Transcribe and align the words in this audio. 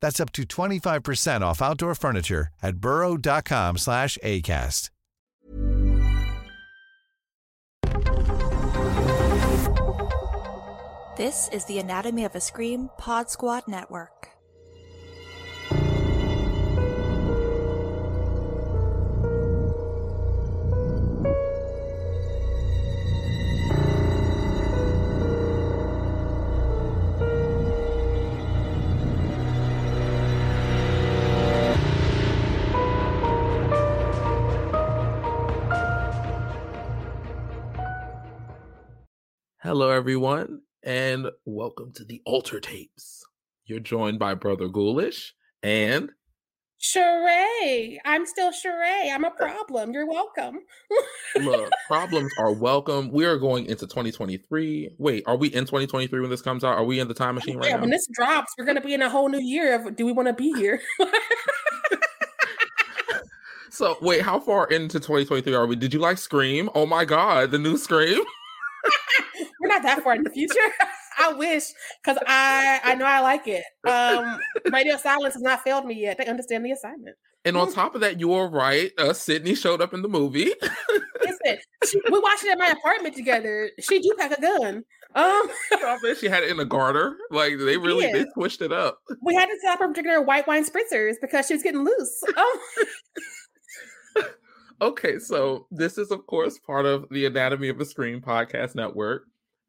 That's 0.00 0.20
up 0.20 0.32
to 0.32 0.42
25% 0.44 1.40
off 1.42 1.60
outdoor 1.60 1.94
furniture 1.94 2.48
at 2.62 2.76
burrow.com 2.76 3.78
slash 3.78 4.16
ACAST. 4.22 4.90
This 11.16 11.48
is 11.50 11.64
the 11.64 11.78
Anatomy 11.78 12.24
of 12.26 12.34
a 12.34 12.40
Scream 12.40 12.90
Pod 12.98 13.30
Squad 13.30 13.66
Network. 13.66 14.35
Hello, 39.66 39.90
everyone, 39.90 40.60
and 40.84 41.26
welcome 41.44 41.90
to 41.94 42.04
the 42.04 42.22
Alter 42.24 42.60
Tapes. 42.60 43.24
You're 43.64 43.80
joined 43.80 44.16
by 44.16 44.34
Brother 44.34 44.68
Ghoulish 44.68 45.32
and 45.60 46.10
Sharai. 46.80 47.96
I'm 48.04 48.26
still 48.26 48.52
Sharai. 48.52 49.12
I'm 49.12 49.24
a 49.24 49.26
uh, 49.26 49.30
problem. 49.30 49.92
You're 49.92 50.06
welcome. 50.06 50.60
look, 51.40 51.68
problems 51.88 52.30
are 52.38 52.52
welcome. 52.52 53.10
We 53.10 53.24
are 53.24 53.38
going 53.38 53.66
into 53.66 53.88
2023. 53.88 54.90
Wait, 54.98 55.24
are 55.26 55.36
we 55.36 55.48
in 55.48 55.64
2023 55.64 56.20
when 56.20 56.30
this 56.30 56.42
comes 56.42 56.62
out? 56.62 56.78
Are 56.78 56.84
we 56.84 57.00
in 57.00 57.08
the 57.08 57.14
time 57.14 57.30
oh, 57.30 57.32
machine 57.32 57.56
right 57.56 57.70
yeah, 57.70 57.74
now? 57.74 57.80
when 57.80 57.90
this 57.90 58.06
drops, 58.12 58.52
we're 58.56 58.66
gonna 58.66 58.80
be 58.80 58.94
in 58.94 59.02
a 59.02 59.10
whole 59.10 59.28
new 59.28 59.42
year 59.42 59.74
of 59.74 59.96
do 59.96 60.06
we 60.06 60.12
want 60.12 60.28
to 60.28 60.32
be 60.32 60.52
here? 60.52 60.80
So, 63.68 63.98
wait, 64.00 64.22
how 64.22 64.40
far 64.40 64.68
into 64.68 64.98
2023 64.98 65.52
are 65.52 65.66
we? 65.66 65.76
Did 65.76 65.92
you 65.92 66.00
like 66.00 66.16
Scream? 66.16 66.70
Oh 66.74 66.86
my 66.86 67.04
God, 67.04 67.50
the 67.50 67.58
new 67.58 67.76
Scream. 67.76 68.22
That 69.86 70.02
far 70.02 70.14
in 70.14 70.22
the 70.24 70.30
future. 70.30 70.58
I 71.18 71.32
wish, 71.32 71.64
because 72.04 72.18
I 72.26 72.80
I 72.84 72.94
know 72.94 73.06
I 73.06 73.20
like 73.20 73.46
it. 73.48 73.64
Um, 73.88 74.38
Radio 74.70 74.96
Silence 74.98 75.34
has 75.34 75.42
not 75.42 75.62
failed 75.64 75.86
me 75.86 75.94
yet. 75.94 76.18
They 76.18 76.26
understand 76.26 76.64
the 76.64 76.72
assignment. 76.72 77.16
And 77.46 77.56
on 77.56 77.72
top 77.72 77.94
of 77.94 78.00
that, 78.00 78.18
you 78.18 78.28
were 78.28 78.48
right. 78.48 78.90
Uh, 78.98 79.12
Sidney 79.12 79.54
showed 79.54 79.80
up 79.80 79.94
in 79.94 80.02
the 80.02 80.08
movie. 80.08 80.52
Listen, 81.24 81.58
she, 81.88 82.00
we 82.10 82.18
watched 82.18 82.42
it 82.44 82.50
at 82.50 82.58
my 82.58 82.66
apartment 82.68 83.14
together. 83.14 83.70
She 83.80 84.00
do 84.00 84.12
pack 84.18 84.36
a 84.36 84.40
gun. 84.40 84.82
Um, 85.14 85.42
she 86.20 86.26
had 86.28 86.42
it 86.42 86.50
in 86.50 86.58
a 86.58 86.64
garter. 86.64 87.16
Like 87.30 87.52
they 87.58 87.76
really 87.78 88.10
they 88.12 88.18
Yeah. 88.20 88.24
switched 88.34 88.62
it 88.62 88.72
up. 88.72 88.98
we 89.22 89.34
had 89.34 89.46
to 89.46 89.56
stop 89.62 89.78
her 89.78 89.84
from 89.84 89.92
drinking 89.92 90.12
her 90.12 90.22
white 90.22 90.46
wine 90.48 90.64
spritzers 90.64 91.14
because 91.20 91.46
she 91.46 91.54
was 91.54 91.62
getting 91.62 91.84
loose. 91.84 92.22
Um, 92.36 94.24
Okay, 94.82 95.18
so 95.18 95.66
this 95.70 95.96
is 95.96 96.10
of 96.10 96.26
course 96.26 96.58
part 96.58 96.84
of 96.84 97.06
the 97.10 97.24
Anatomy 97.24 97.70
of 97.70 97.80
a 97.80 97.84
Scream 97.86 98.20
podcast 98.20 98.74
network. 98.74 99.22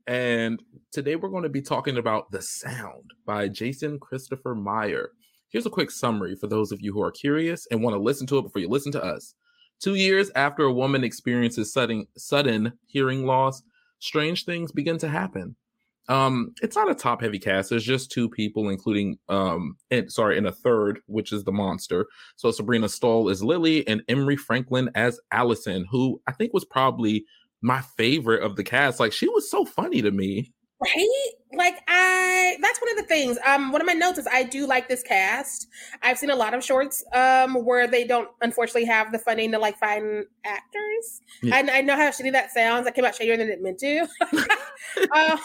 And 0.07 0.63
today 0.93 1.17
we're 1.17 1.27
going 1.27 1.43
to 1.43 1.49
be 1.49 1.61
talking 1.61 1.97
about 1.97 2.31
The 2.31 2.41
Sound 2.41 3.11
by 3.25 3.49
Jason 3.49 3.99
Christopher 3.99 4.55
Mayer. 4.55 5.11
Here's 5.49 5.65
a 5.65 5.69
quick 5.69 5.91
summary 5.91 6.33
for 6.37 6.47
those 6.47 6.71
of 6.71 6.79
you 6.81 6.93
who 6.93 7.01
are 7.01 7.11
curious 7.11 7.67
and 7.71 7.83
want 7.83 7.93
to 7.93 8.01
listen 8.01 8.25
to 8.27 8.37
it 8.37 8.43
before 8.43 8.61
you 8.61 8.69
listen 8.69 8.93
to 8.93 9.03
us. 9.03 9.35
Two 9.81 9.95
years 9.95 10.31
after 10.33 10.63
a 10.63 10.71
woman 10.71 11.03
experiences 11.03 11.73
sudden 11.73 12.07
sudden 12.15 12.71
hearing 12.85 13.25
loss, 13.25 13.61
strange 13.99 14.45
things 14.45 14.71
begin 14.71 14.97
to 14.99 15.09
happen. 15.09 15.57
Um, 16.07 16.55
it's 16.61 16.77
not 16.77 16.89
a 16.89 16.95
top 16.95 17.21
heavy 17.21 17.37
cast. 17.37 17.69
There's 17.69 17.83
just 17.83 18.09
two 18.09 18.29
people, 18.29 18.69
including 18.69 19.19
um, 19.27 19.75
and 19.91 20.09
sorry, 20.09 20.37
and 20.37 20.47
a 20.47 20.53
third, 20.53 20.99
which 21.07 21.33
is 21.33 21.43
the 21.43 21.51
monster. 21.51 22.07
So 22.37 22.49
Sabrina 22.51 22.87
Stoll 22.87 23.27
is 23.27 23.43
Lily 23.43 23.85
and 23.89 24.01
Emery 24.07 24.37
Franklin 24.37 24.89
as 24.95 25.19
Allison, 25.33 25.85
who 25.91 26.21
I 26.25 26.31
think 26.31 26.53
was 26.53 26.63
probably 26.63 27.25
my 27.61 27.81
favorite 27.81 28.43
of 28.43 28.55
the 28.55 28.63
cast. 28.63 28.99
Like 28.99 29.13
she 29.13 29.27
was 29.27 29.49
so 29.49 29.65
funny 29.65 30.01
to 30.01 30.11
me. 30.11 30.53
right? 30.81 31.29
Like 31.53 31.79
I 31.87 32.57
that's 32.61 32.79
one 32.79 32.91
of 32.91 32.97
the 32.97 33.03
things. 33.03 33.37
Um 33.45 33.71
one 33.71 33.81
of 33.81 33.87
my 33.87 33.93
notes 33.93 34.19
is 34.19 34.27
I 34.31 34.43
do 34.43 34.67
like 34.67 34.87
this 34.87 35.01
cast. 35.01 35.67
I've 36.03 36.17
seen 36.17 36.29
a 36.29 36.35
lot 36.35 36.53
of 36.53 36.63
shorts 36.63 37.03
um 37.13 37.55
where 37.65 37.87
they 37.87 38.03
don't 38.05 38.29
unfortunately 38.41 38.85
have 38.85 39.11
the 39.11 39.19
funding 39.19 39.51
to 39.53 39.59
like 39.59 39.77
find 39.79 40.25
actors. 40.45 41.21
Yeah. 41.41 41.55
And 41.55 41.71
I 41.71 41.81
know 41.81 41.95
how 41.95 42.09
shitty 42.09 42.31
that 42.33 42.51
sounds. 42.51 42.85
That 42.85 42.95
came 42.95 43.05
out 43.05 43.15
shadier 43.15 43.37
than 43.37 43.49
it 43.49 43.61
meant 43.61 43.79
to. 43.79 44.01
um 45.15 45.39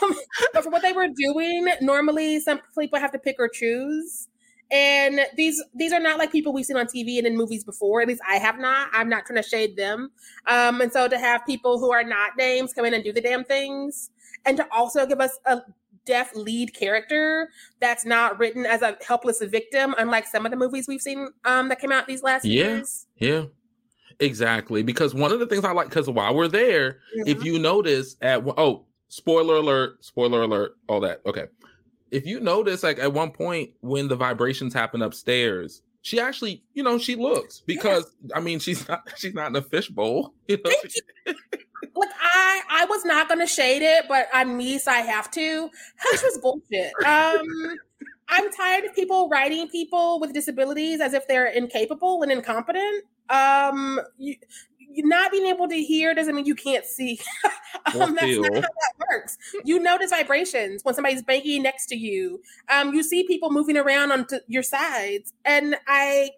but 0.52 0.64
for 0.64 0.70
what 0.70 0.82
they 0.82 0.92
were 0.92 1.08
doing, 1.08 1.68
normally 1.80 2.40
some 2.40 2.60
people 2.78 2.98
have 2.98 3.12
to 3.12 3.18
pick 3.18 3.36
or 3.38 3.48
choose. 3.48 4.28
And 4.72 5.20
these 5.36 5.62
these 5.74 5.92
are 5.92 6.00
not 6.00 6.18
like 6.18 6.32
people 6.32 6.52
we've 6.52 6.64
seen 6.64 6.78
on 6.78 6.86
TV 6.86 7.18
and 7.18 7.26
in 7.26 7.36
movies 7.36 7.62
before. 7.62 8.00
At 8.00 8.08
least 8.08 8.22
I 8.26 8.36
have 8.36 8.58
not. 8.58 8.88
I'm 8.92 9.08
not 9.08 9.26
trying 9.26 9.42
to 9.42 9.48
shade 9.48 9.76
them. 9.76 10.10
Um, 10.46 10.80
and 10.80 10.90
so 10.90 11.06
to 11.08 11.18
have 11.18 11.44
people 11.46 11.78
who 11.78 11.92
are 11.92 12.02
not 12.02 12.30
names 12.38 12.72
come 12.72 12.86
in 12.86 12.94
and 12.94 13.04
do 13.04 13.12
the 13.12 13.20
damn 13.20 13.44
things, 13.44 14.10
and 14.46 14.56
to 14.56 14.66
also 14.72 15.04
give 15.06 15.20
us 15.20 15.38
a 15.44 15.60
deaf 16.06 16.34
lead 16.34 16.74
character 16.74 17.48
that's 17.80 18.04
not 18.04 18.38
written 18.38 18.64
as 18.66 18.82
a 18.82 18.96
helpless 19.06 19.40
victim, 19.42 19.94
unlike 19.98 20.26
some 20.26 20.44
of 20.46 20.50
the 20.50 20.56
movies 20.56 20.88
we've 20.88 21.02
seen 21.02 21.28
um, 21.44 21.68
that 21.68 21.78
came 21.78 21.92
out 21.92 22.06
these 22.06 22.22
last 22.22 22.44
Yeah. 22.44 22.64
years. 22.64 23.06
Yeah, 23.18 23.44
exactly. 24.18 24.82
Because 24.82 25.14
one 25.14 25.32
of 25.32 25.38
the 25.38 25.46
things 25.46 25.64
I 25.64 25.72
like, 25.72 25.88
because 25.90 26.08
while 26.08 26.34
we're 26.34 26.48
there, 26.48 26.98
if 27.26 27.38
Mhm. 27.38 27.44
you 27.44 27.58
notice 27.58 28.16
at 28.20 28.42
oh 28.58 28.86
spoiler 29.08 29.56
alert, 29.56 30.02
spoiler 30.04 30.42
alert, 30.42 30.76
all 30.88 31.00
that. 31.00 31.20
Okay. 31.26 31.44
If 32.12 32.26
you 32.26 32.40
notice, 32.40 32.82
like 32.82 32.98
at 32.98 33.12
one 33.12 33.30
point 33.30 33.70
when 33.80 34.06
the 34.06 34.16
vibrations 34.16 34.74
happen 34.74 35.02
upstairs, 35.02 35.82
she 36.02 36.20
actually, 36.20 36.62
you 36.74 36.82
know, 36.82 36.98
she 36.98 37.16
looks 37.16 37.60
because 37.60 38.14
yeah. 38.22 38.36
I 38.36 38.40
mean, 38.40 38.58
she's 38.58 38.86
not 38.88 39.02
she's 39.16 39.34
not 39.34 39.48
in 39.48 39.56
a 39.56 39.62
fishbowl. 39.62 40.34
You 40.48 40.58
know, 40.62 40.70
she, 40.88 41.00
like 41.96 42.10
I 42.20 42.62
I 42.68 42.84
was 42.84 43.04
not 43.04 43.28
gonna 43.28 43.46
shade 43.46 43.82
it, 43.82 44.04
but 44.08 44.28
on 44.34 44.56
me, 44.56 44.78
so 44.78 44.90
I 44.90 44.98
have 44.98 45.30
to. 45.32 45.70
Hush 45.98 46.22
was 46.22 46.38
bullshit. 46.38 46.92
Um, 47.06 47.76
I'm 48.28 48.50
tired 48.52 48.84
of 48.84 48.94
people 48.94 49.28
writing 49.28 49.68
people 49.68 50.18
with 50.20 50.32
disabilities 50.32 51.00
as 51.00 51.12
if 51.12 51.28
they're 51.28 51.46
incapable 51.46 52.22
and 52.22 52.32
incompetent. 52.32 53.04
Um, 53.28 54.00
you, 54.16 54.36
not 55.12 55.30
being 55.30 55.46
able 55.46 55.68
to 55.68 55.76
hear 55.76 56.14
doesn't 56.14 56.34
mean 56.34 56.46
you 56.46 56.54
can't 56.54 56.84
see. 56.84 57.20
um, 58.00 58.14
that's 58.14 58.38
not 58.38 58.54
how 58.54 58.60
that 58.60 58.92
works. 59.10 59.36
You 59.64 59.78
notice 59.78 60.10
vibrations 60.10 60.82
when 60.82 60.94
somebody's 60.94 61.22
banging 61.22 61.62
next 61.62 61.86
to 61.86 61.96
you. 61.96 62.40
Um, 62.68 62.94
you 62.94 63.02
see 63.02 63.26
people 63.26 63.50
moving 63.50 63.76
around 63.76 64.10
on 64.10 64.26
your 64.48 64.62
sides, 64.62 65.32
and 65.44 65.76
I 65.86 66.30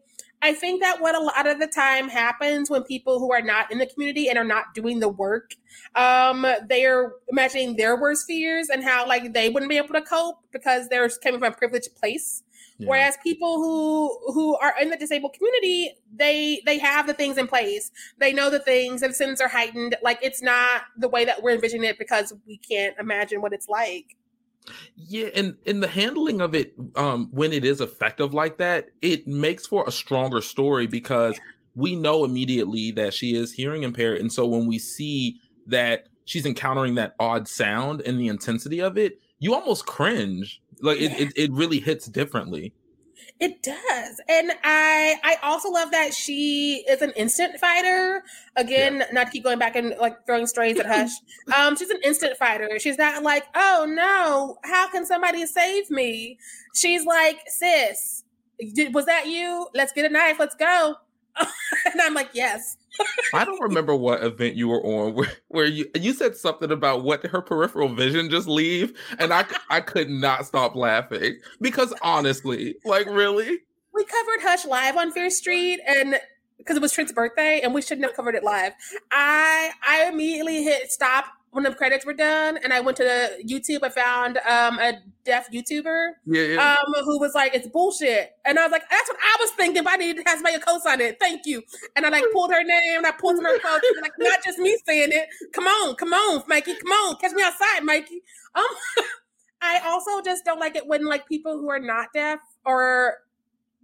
I 0.42 0.52
think 0.52 0.82
that 0.82 1.00
what 1.00 1.14
a 1.14 1.20
lot 1.20 1.46
of 1.46 1.58
the 1.58 1.66
time 1.66 2.10
happens 2.10 2.68
when 2.68 2.82
people 2.82 3.18
who 3.18 3.32
are 3.32 3.40
not 3.40 3.72
in 3.72 3.78
the 3.78 3.86
community 3.86 4.28
and 4.28 4.36
are 4.36 4.44
not 4.44 4.74
doing 4.74 5.00
the 5.00 5.08
work, 5.08 5.54
um, 5.94 6.46
they're 6.68 7.12
imagining 7.30 7.76
their 7.76 7.98
worst 7.98 8.26
fears 8.26 8.68
and 8.68 8.84
how 8.84 9.08
like 9.08 9.32
they 9.32 9.48
wouldn't 9.48 9.70
be 9.70 9.78
able 9.78 9.94
to 9.94 10.02
cope 10.02 10.36
because 10.52 10.88
they're 10.88 11.08
coming 11.22 11.40
from 11.40 11.52
a 11.52 11.56
privileged 11.56 11.96
place. 11.96 12.42
Yeah. 12.76 12.88
Whereas 12.88 13.16
people 13.22 13.58
who 13.58 14.32
who 14.32 14.56
are 14.56 14.74
in 14.80 14.90
the 14.90 14.96
disabled 14.96 15.34
community, 15.34 15.92
they 16.12 16.60
they 16.66 16.78
have 16.78 17.06
the 17.06 17.14
things 17.14 17.38
in 17.38 17.46
place. 17.46 17.92
They 18.18 18.32
know 18.32 18.50
the 18.50 18.58
things, 18.58 19.02
and 19.02 19.14
sins 19.14 19.40
are 19.40 19.48
heightened. 19.48 19.96
Like 20.02 20.18
it's 20.22 20.42
not 20.42 20.82
the 20.96 21.08
way 21.08 21.24
that 21.24 21.42
we're 21.42 21.54
envisioning 21.54 21.88
it 21.88 21.98
because 21.98 22.32
we 22.46 22.58
can't 22.58 22.96
imagine 22.98 23.40
what 23.40 23.52
it's 23.52 23.68
like. 23.68 24.16
Yeah, 24.96 25.28
and 25.34 25.56
in 25.66 25.80
the 25.80 25.88
handling 25.88 26.40
of 26.40 26.54
it, 26.54 26.74
um, 26.96 27.28
when 27.30 27.52
it 27.52 27.64
is 27.64 27.80
effective 27.80 28.34
like 28.34 28.56
that, 28.58 28.88
it 29.02 29.26
makes 29.26 29.66
for 29.66 29.84
a 29.86 29.92
stronger 29.92 30.40
story 30.40 30.86
because 30.86 31.38
we 31.76 31.94
know 31.94 32.24
immediately 32.24 32.90
that 32.92 33.14
she 33.14 33.36
is 33.36 33.52
hearing 33.52 33.84
impaired, 33.84 34.18
and 34.18 34.32
so 34.32 34.46
when 34.46 34.66
we 34.66 34.78
see 34.78 35.38
that 35.66 36.08
she's 36.24 36.46
encountering 36.46 36.96
that 36.96 37.14
odd 37.20 37.46
sound 37.46 38.00
and 38.00 38.18
the 38.18 38.28
intensity 38.28 38.80
of 38.80 38.98
it, 38.98 39.20
you 39.38 39.54
almost 39.54 39.86
cringe. 39.86 40.60
Like 40.80 40.98
it, 41.00 41.12
it, 41.20 41.32
it 41.36 41.52
really 41.52 41.80
hits 41.80 42.06
differently. 42.06 42.72
It 43.40 43.62
does. 43.62 44.20
And 44.28 44.52
I 44.62 45.16
I 45.24 45.36
also 45.42 45.68
love 45.70 45.90
that 45.90 46.14
she 46.14 46.84
is 46.88 47.02
an 47.02 47.12
instant 47.16 47.58
fighter. 47.58 48.22
Again, 48.56 48.96
yeah. 48.96 49.06
not 49.12 49.26
to 49.26 49.32
keep 49.32 49.44
going 49.44 49.58
back 49.58 49.76
and 49.76 49.94
like 50.00 50.24
throwing 50.26 50.46
strays 50.46 50.78
at 50.78 50.86
Hush. 50.86 51.10
Um, 51.56 51.76
she's 51.76 51.90
an 51.90 52.00
instant 52.04 52.36
fighter. 52.36 52.78
She's 52.78 52.98
not 52.98 53.22
like, 53.22 53.44
oh 53.54 53.86
no, 53.88 54.56
how 54.64 54.88
can 54.88 55.04
somebody 55.04 55.46
save 55.46 55.90
me? 55.90 56.38
She's 56.74 57.04
like, 57.04 57.38
sis, 57.46 58.24
was 58.92 59.06
that 59.06 59.26
you? 59.26 59.68
Let's 59.74 59.92
get 59.92 60.04
a 60.04 60.08
knife, 60.08 60.36
let's 60.38 60.54
go. 60.54 60.94
and 61.92 62.00
I'm 62.00 62.14
like, 62.14 62.30
yes. 62.32 62.76
I 63.32 63.44
don't 63.44 63.60
remember 63.60 63.94
what 63.94 64.22
event 64.22 64.54
you 64.54 64.68
were 64.68 64.82
on 64.84 65.14
where, 65.14 65.32
where 65.48 65.66
you 65.66 65.86
you 65.94 66.12
said 66.12 66.36
something 66.36 66.70
about 66.70 67.02
what 67.02 67.26
her 67.26 67.42
peripheral 67.42 67.88
vision 67.88 68.30
just 68.30 68.46
leave, 68.46 68.96
and 69.18 69.32
I 69.32 69.44
I 69.68 69.80
could 69.80 70.08
not 70.08 70.46
stop 70.46 70.76
laughing 70.76 71.40
because 71.60 71.92
honestly, 72.02 72.76
like 72.84 73.06
really, 73.06 73.58
we 73.92 74.04
covered 74.04 74.42
Hush 74.42 74.64
live 74.64 74.96
on 74.96 75.10
Fear 75.10 75.30
Street, 75.30 75.80
and 75.86 76.20
because 76.58 76.76
it 76.76 76.82
was 76.82 76.92
Trent's 76.92 77.12
birthday, 77.12 77.60
and 77.62 77.74
we 77.74 77.82
shouldn't 77.82 78.06
have 78.06 78.14
covered 78.14 78.36
it 78.36 78.44
live. 78.44 78.72
I 79.10 79.72
I 79.86 80.08
immediately 80.08 80.62
hit 80.62 80.92
stop 80.92 81.26
when 81.54 81.62
the 81.62 81.72
credits 81.72 82.04
were 82.04 82.14
done 82.14 82.58
and 82.64 82.72
I 82.72 82.80
went 82.80 82.96
to 82.96 83.04
the 83.04 83.44
YouTube, 83.46 83.84
I 83.84 83.88
found 83.88 84.38
um, 84.38 84.80
a 84.80 84.94
deaf 85.24 85.48
YouTuber 85.52 86.10
yeah, 86.26 86.42
yeah. 86.42 86.76
Um, 86.84 87.04
who 87.04 87.20
was 87.20 87.32
like, 87.32 87.54
it's 87.54 87.68
bullshit. 87.68 88.32
And 88.44 88.58
I 88.58 88.64
was 88.64 88.72
like, 88.72 88.82
that's 88.90 89.08
what 89.08 89.18
I 89.22 89.36
was 89.40 89.50
thinking, 89.52 89.84
but 89.84 89.92
I 89.92 89.96
needed 89.96 90.24
to 90.24 90.28
have 90.28 90.38
somebody 90.38 90.58
co-sign 90.58 91.00
it. 91.00 91.18
Thank 91.20 91.46
you. 91.46 91.62
And 91.94 92.04
I 92.04 92.08
like 92.08 92.24
pulled 92.32 92.50
her 92.50 92.64
name 92.64 92.98
and 92.98 93.06
I 93.06 93.12
pulled 93.12 93.40
her 93.40 93.58
quote. 93.60 93.80
like, 94.02 94.12
not 94.18 94.42
just 94.44 94.58
me 94.58 94.76
saying 94.84 95.10
it. 95.12 95.28
Come 95.52 95.66
on, 95.66 95.94
come 95.94 96.12
on, 96.12 96.42
Mikey. 96.48 96.74
Come 96.74 96.90
on. 96.90 97.16
Catch 97.20 97.32
me 97.32 97.42
outside, 97.44 97.84
Mikey. 97.84 98.22
Um, 98.56 98.64
I 99.62 99.80
also 99.86 100.22
just 100.22 100.44
don't 100.44 100.58
like 100.58 100.74
it 100.74 100.88
when 100.88 101.06
like 101.06 101.28
people 101.28 101.52
who 101.52 101.70
are 101.70 101.78
not 101.78 102.08
deaf 102.12 102.40
or 102.66 103.18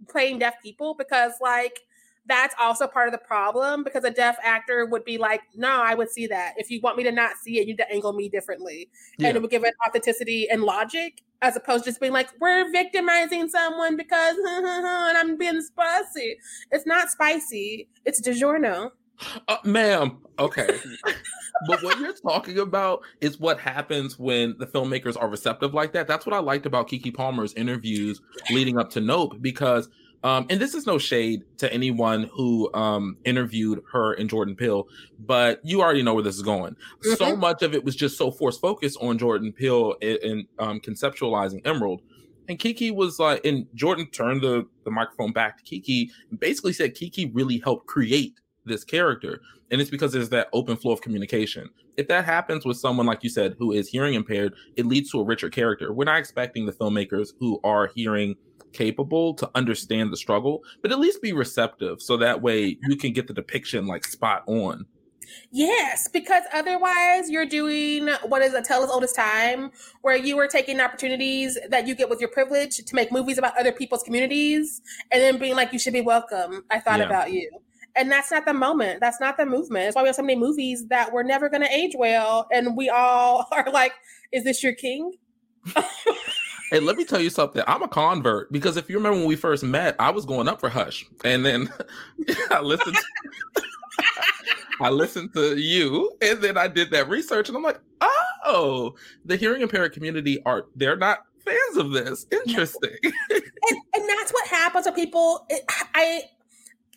playing 0.09 0.39
deaf 0.39 0.55
people 0.61 0.93
because 0.93 1.31
like 1.41 1.79
that's 2.27 2.55
also 2.59 2.87
part 2.87 3.07
of 3.07 3.11
the 3.11 3.17
problem 3.17 3.83
because 3.83 4.03
a 4.03 4.11
deaf 4.11 4.37
actor 4.43 4.85
would 4.85 5.03
be 5.03 5.17
like, 5.17 5.41
no, 5.55 5.81
I 5.81 5.95
would 5.95 6.09
see 6.09 6.27
that. 6.27 6.53
If 6.57 6.69
you 6.69 6.79
want 6.81 6.97
me 6.97 7.03
to 7.03 7.11
not 7.11 7.37
see 7.37 7.59
it, 7.59 7.61
you 7.61 7.73
need 7.73 7.77
to 7.77 7.91
angle 7.91 8.13
me 8.13 8.29
differently. 8.29 8.89
Yeah. 9.17 9.29
And 9.29 9.37
it 9.37 9.41
would 9.41 9.51
give 9.51 9.63
it 9.63 9.73
authenticity 9.87 10.47
and 10.49 10.63
logic 10.63 11.23
as 11.41 11.55
opposed 11.55 11.85
to 11.85 11.89
just 11.89 11.99
being 11.99 12.13
like, 12.13 12.29
we're 12.39 12.71
victimizing 12.71 13.49
someone 13.49 13.97
because 13.97 14.35
and 14.45 15.17
I'm 15.17 15.37
being 15.37 15.61
spicy. 15.61 16.37
It's 16.71 16.85
not 16.85 17.09
spicy. 17.09 17.89
It's 18.05 18.21
DiGiorno. 18.21 18.91
Uh, 19.47 19.57
ma'am, 19.63 20.17
okay. 20.39 20.79
but 21.67 21.83
what 21.83 21.99
you're 21.99 22.13
talking 22.13 22.57
about 22.57 23.01
is 23.19 23.39
what 23.39 23.59
happens 23.59 24.17
when 24.17 24.55
the 24.57 24.65
filmmakers 24.65 25.15
are 25.19 25.27
receptive 25.27 25.75
like 25.75 25.93
that. 25.93 26.07
That's 26.07 26.25
what 26.25 26.33
I 26.33 26.39
liked 26.39 26.65
about 26.65 26.87
Keke 26.87 27.13
Palmer's 27.13 27.53
interviews 27.53 28.19
leading 28.49 28.79
up 28.79 28.89
to 28.91 29.01
Nope 29.01 29.37
because– 29.41 29.89
um, 30.23 30.45
and 30.49 30.59
this 30.59 30.73
is 30.73 30.85
no 30.85 30.97
shade 30.97 31.43
to 31.57 31.71
anyone 31.73 32.29
who 32.33 32.71
um, 32.73 33.17
interviewed 33.25 33.81
her 33.91 34.13
and 34.13 34.29
Jordan 34.29 34.55
Peele, 34.55 34.87
but 35.19 35.59
you 35.63 35.81
already 35.81 36.03
know 36.03 36.13
where 36.13 36.23
this 36.23 36.35
is 36.35 36.43
going. 36.43 36.73
Mm-hmm. 36.73 37.13
So 37.13 37.35
much 37.35 37.63
of 37.63 37.73
it 37.73 37.83
was 37.83 37.95
just 37.95 38.17
so 38.17 38.31
force 38.31 38.57
focused 38.57 38.97
on 39.01 39.17
Jordan 39.17 39.51
Peele 39.51 39.95
and, 40.01 40.17
and 40.19 40.47
um, 40.59 40.79
conceptualizing 40.79 41.65
Emerald. 41.65 42.01
And 42.47 42.59
Keke 42.59 42.93
was 42.93 43.17
like, 43.17 43.45
and 43.45 43.65
Jordan 43.75 44.07
turned 44.11 44.41
the, 44.41 44.67
the 44.83 44.91
microphone 44.91 45.31
back 45.31 45.57
to 45.57 45.63
Keke 45.63 46.09
and 46.29 46.39
basically 46.39 46.73
said 46.73 46.95
Keke 46.95 47.31
really 47.33 47.59
helped 47.59 47.87
create 47.87 48.39
this 48.65 48.83
character. 48.83 49.41
And 49.71 49.79
it's 49.79 49.89
because 49.89 50.11
there's 50.11 50.29
that 50.29 50.49
open 50.51 50.75
flow 50.75 50.91
of 50.91 51.01
communication. 51.01 51.69
If 51.97 52.07
that 52.09 52.25
happens 52.25 52.65
with 52.65 52.77
someone, 52.77 53.05
like 53.05 53.23
you 53.23 53.29
said, 53.29 53.55
who 53.57 53.71
is 53.71 53.87
hearing 53.87 54.15
impaired, 54.15 54.53
it 54.75 54.85
leads 54.85 55.11
to 55.11 55.19
a 55.21 55.23
richer 55.23 55.49
character. 55.49 55.93
We're 55.93 56.05
not 56.05 56.19
expecting 56.19 56.65
the 56.65 56.73
filmmakers 56.73 57.29
who 57.39 57.59
are 57.63 57.87
hearing 57.95 58.35
capable 58.73 59.33
to 59.35 59.49
understand 59.55 60.11
the 60.11 60.17
struggle, 60.17 60.63
but 60.81 60.91
at 60.91 60.99
least 60.99 61.21
be 61.21 61.33
receptive 61.33 62.01
so 62.01 62.17
that 62.17 62.41
way 62.41 62.77
you 62.87 62.95
can 62.95 63.13
get 63.13 63.27
the 63.27 63.33
depiction 63.33 63.87
like 63.87 64.05
spot 64.05 64.43
on. 64.47 64.85
Yes, 65.51 66.07
because 66.07 66.43
otherwise 66.53 67.29
you're 67.29 67.45
doing 67.45 68.09
what 68.25 68.41
is 68.41 68.53
a 68.53 68.61
tell 68.61 68.83
as 68.83 68.89
old 68.89 69.03
as 69.03 69.13
time, 69.13 69.71
where 70.01 70.15
you 70.15 70.37
are 70.39 70.47
taking 70.47 70.79
opportunities 70.79 71.57
that 71.69 71.87
you 71.87 71.95
get 71.95 72.09
with 72.09 72.19
your 72.19 72.29
privilege 72.29 72.77
to 72.77 72.95
make 72.95 73.11
movies 73.11 73.37
about 73.37 73.57
other 73.57 73.71
people's 73.71 74.03
communities 74.03 74.81
and 75.11 75.21
then 75.21 75.37
being 75.37 75.55
like, 75.55 75.73
you 75.73 75.79
should 75.79 75.93
be 75.93 76.01
welcome. 76.01 76.63
I 76.69 76.79
thought 76.79 76.99
yeah. 76.99 77.05
about 77.05 77.31
you. 77.31 77.49
And 77.95 78.09
that's 78.09 78.31
not 78.31 78.45
the 78.45 78.53
moment. 78.53 79.01
That's 79.01 79.19
not 79.19 79.37
the 79.37 79.45
movement. 79.45 79.85
That's 79.85 79.95
why 79.95 80.03
we 80.03 80.07
have 80.07 80.15
so 80.15 80.21
many 80.21 80.39
movies 80.39 80.87
that 80.87 81.11
were 81.11 81.23
never 81.23 81.49
going 81.49 81.61
to 81.61 81.71
age 81.71 81.93
well. 81.97 82.47
And 82.51 82.77
we 82.77 82.89
all 82.89 83.47
are 83.51 83.69
like, 83.71 83.93
is 84.31 84.43
this 84.43 84.63
your 84.63 84.73
king? 84.73 85.13
Hey, 86.71 86.79
let 86.79 86.95
me 86.95 87.03
tell 87.03 87.19
you 87.19 87.29
something. 87.29 87.61
I'm 87.67 87.83
a 87.83 87.87
convert 87.89 88.49
because 88.49 88.77
if 88.77 88.89
you 88.89 88.95
remember 88.95 89.19
when 89.19 89.27
we 89.27 89.35
first 89.35 89.61
met, 89.61 89.93
I 89.99 90.09
was 90.09 90.25
going 90.25 90.47
up 90.47 90.61
for 90.61 90.69
Hush, 90.69 91.05
and 91.25 91.45
then 91.45 91.69
I 92.49 92.61
listened. 92.61 92.95
To, 92.95 93.63
I 94.81 94.89
listened 94.89 95.33
to 95.33 95.57
you, 95.57 96.13
and 96.21 96.41
then 96.41 96.57
I 96.57 96.69
did 96.69 96.89
that 96.91 97.09
research, 97.09 97.49
and 97.49 97.57
I'm 97.57 97.63
like, 97.63 97.81
oh, 98.45 98.95
the 99.25 99.35
hearing 99.35 99.61
impaired 99.61 99.91
community 99.91 100.41
are 100.45 100.67
they're 100.77 100.95
not 100.95 101.25
fans 101.43 101.75
of 101.75 101.91
this. 101.91 102.25
Interesting. 102.31 102.97
and, 103.03 103.43
and 103.93 104.09
that's 104.09 104.31
what 104.31 104.47
happens 104.47 104.85
when 104.85 104.95
people. 104.95 105.45
I 105.93 106.21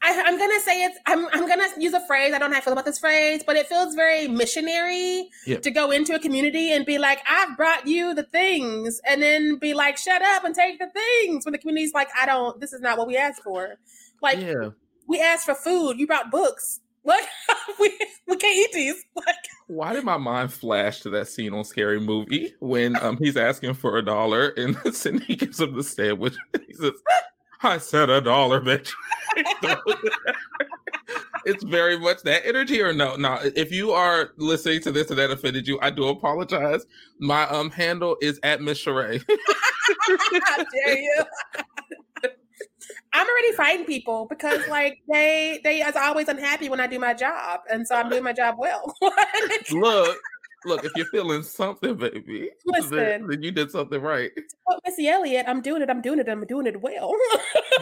I, 0.04 0.10
am 0.28 0.38
gonna 0.38 0.60
say 0.60 0.84
it's. 0.84 0.98
I'm. 1.06 1.26
I'm 1.32 1.48
gonna 1.48 1.66
use 1.78 1.94
a 1.94 2.06
phrase. 2.06 2.34
I 2.34 2.38
don't 2.38 2.50
know 2.50 2.56
how 2.56 2.60
I 2.60 2.64
feel 2.64 2.74
about 2.74 2.84
this 2.84 2.98
phrase, 2.98 3.42
but 3.44 3.56
it 3.56 3.66
feels 3.66 3.94
very 3.94 4.28
missionary 4.28 5.30
yeah. 5.46 5.58
to 5.60 5.70
go 5.70 5.90
into 5.90 6.14
a 6.14 6.18
community 6.18 6.72
and 6.72 6.84
be 6.84 6.98
like, 6.98 7.20
"I've 7.26 7.56
brought 7.56 7.86
you 7.86 8.12
the 8.12 8.24
things," 8.24 9.00
and 9.08 9.22
then 9.22 9.56
be 9.56 9.72
like, 9.72 9.96
"Shut 9.96 10.20
up 10.20 10.44
and 10.44 10.54
take 10.54 10.78
the 10.78 10.90
things." 10.90 11.46
When 11.46 11.52
the 11.52 11.58
community's 11.58 11.94
like, 11.94 12.08
"I 12.20 12.26
don't. 12.26 12.60
This 12.60 12.74
is 12.74 12.82
not 12.82 12.98
what 12.98 13.06
we 13.06 13.16
asked 13.16 13.42
for." 13.42 13.76
Like, 14.20 14.40
yeah. 14.40 14.70
we 15.08 15.20
asked 15.22 15.46
for 15.46 15.54
food. 15.54 15.98
You 15.98 16.06
brought 16.06 16.30
books. 16.30 16.80
Like, 17.06 17.28
we 17.78 17.92
we 18.26 18.36
can't 18.38 18.56
eat 18.56 18.72
these. 18.72 19.04
Like, 19.14 19.36
why 19.66 19.92
did 19.92 20.04
my 20.04 20.16
mind 20.16 20.54
flash 20.54 21.00
to 21.00 21.10
that 21.10 21.28
scene 21.28 21.52
on 21.52 21.64
Scary 21.64 22.00
Movie 22.00 22.54
when 22.60 22.96
um 22.96 23.18
he's 23.18 23.36
asking 23.36 23.74
for 23.74 23.98
a 23.98 24.02
dollar 24.02 24.48
and 24.56 24.76
Sidney 24.94 25.36
gives 25.36 25.60
him 25.60 25.76
the 25.76 25.82
sandwich? 25.82 26.34
He 26.66 26.72
says, 26.72 26.92
"I 27.64 27.78
said 27.78 28.10
a 28.10 28.20
dollar, 28.20 28.60
bitch." 28.60 28.92
it's 31.44 31.62
very 31.64 31.98
much 31.98 32.22
that 32.22 32.46
energy 32.46 32.80
or 32.80 32.92
no? 32.92 33.16
No 33.16 33.38
if 33.42 33.72
you 33.72 33.92
are 33.92 34.30
listening 34.36 34.80
to 34.82 34.92
this 34.92 35.10
and 35.10 35.18
that 35.18 35.30
offended 35.30 35.66
you 35.66 35.78
i 35.82 35.90
do 35.90 36.08
apologize. 36.08 36.86
My 37.18 37.48
um 37.48 37.70
handle 37.70 38.16
is 38.20 38.38
at 38.42 38.60
miss 38.60 38.82
Sharai. 38.84 39.22
how 40.44 40.56
dare 40.56 40.98
you. 40.98 41.24
I'm 43.12 43.26
already 43.28 43.52
fighting 43.52 43.86
people 43.86 44.26
because 44.28 44.66
like 44.68 44.98
they 45.10 45.60
they 45.62 45.82
as 45.82 45.96
always 45.96 46.28
unhappy 46.28 46.68
when 46.68 46.80
i 46.80 46.86
do 46.86 46.98
my 46.98 47.14
job. 47.14 47.60
And 47.70 47.86
so 47.86 47.96
i'm 47.96 48.08
doing 48.08 48.22
my 48.22 48.32
job 48.32 48.56
well. 48.58 48.94
Look 49.72 50.18
Look, 50.64 50.84
if 50.84 50.92
you're 50.96 51.06
feeling 51.06 51.42
something, 51.42 51.96
baby, 51.96 52.50
Listen. 52.66 53.28
then, 53.28 53.42
you 53.42 53.50
did 53.50 53.70
something 53.70 54.00
right. 54.00 54.30
Well, 54.66 54.80
Missy 54.84 55.08
Elliott, 55.08 55.46
I'm 55.48 55.60
doing 55.60 55.82
it. 55.82 55.90
I'm 55.90 56.00
doing 56.00 56.18
it. 56.18 56.28
I'm 56.28 56.44
doing 56.46 56.66
it 56.66 56.80
well. 56.80 57.12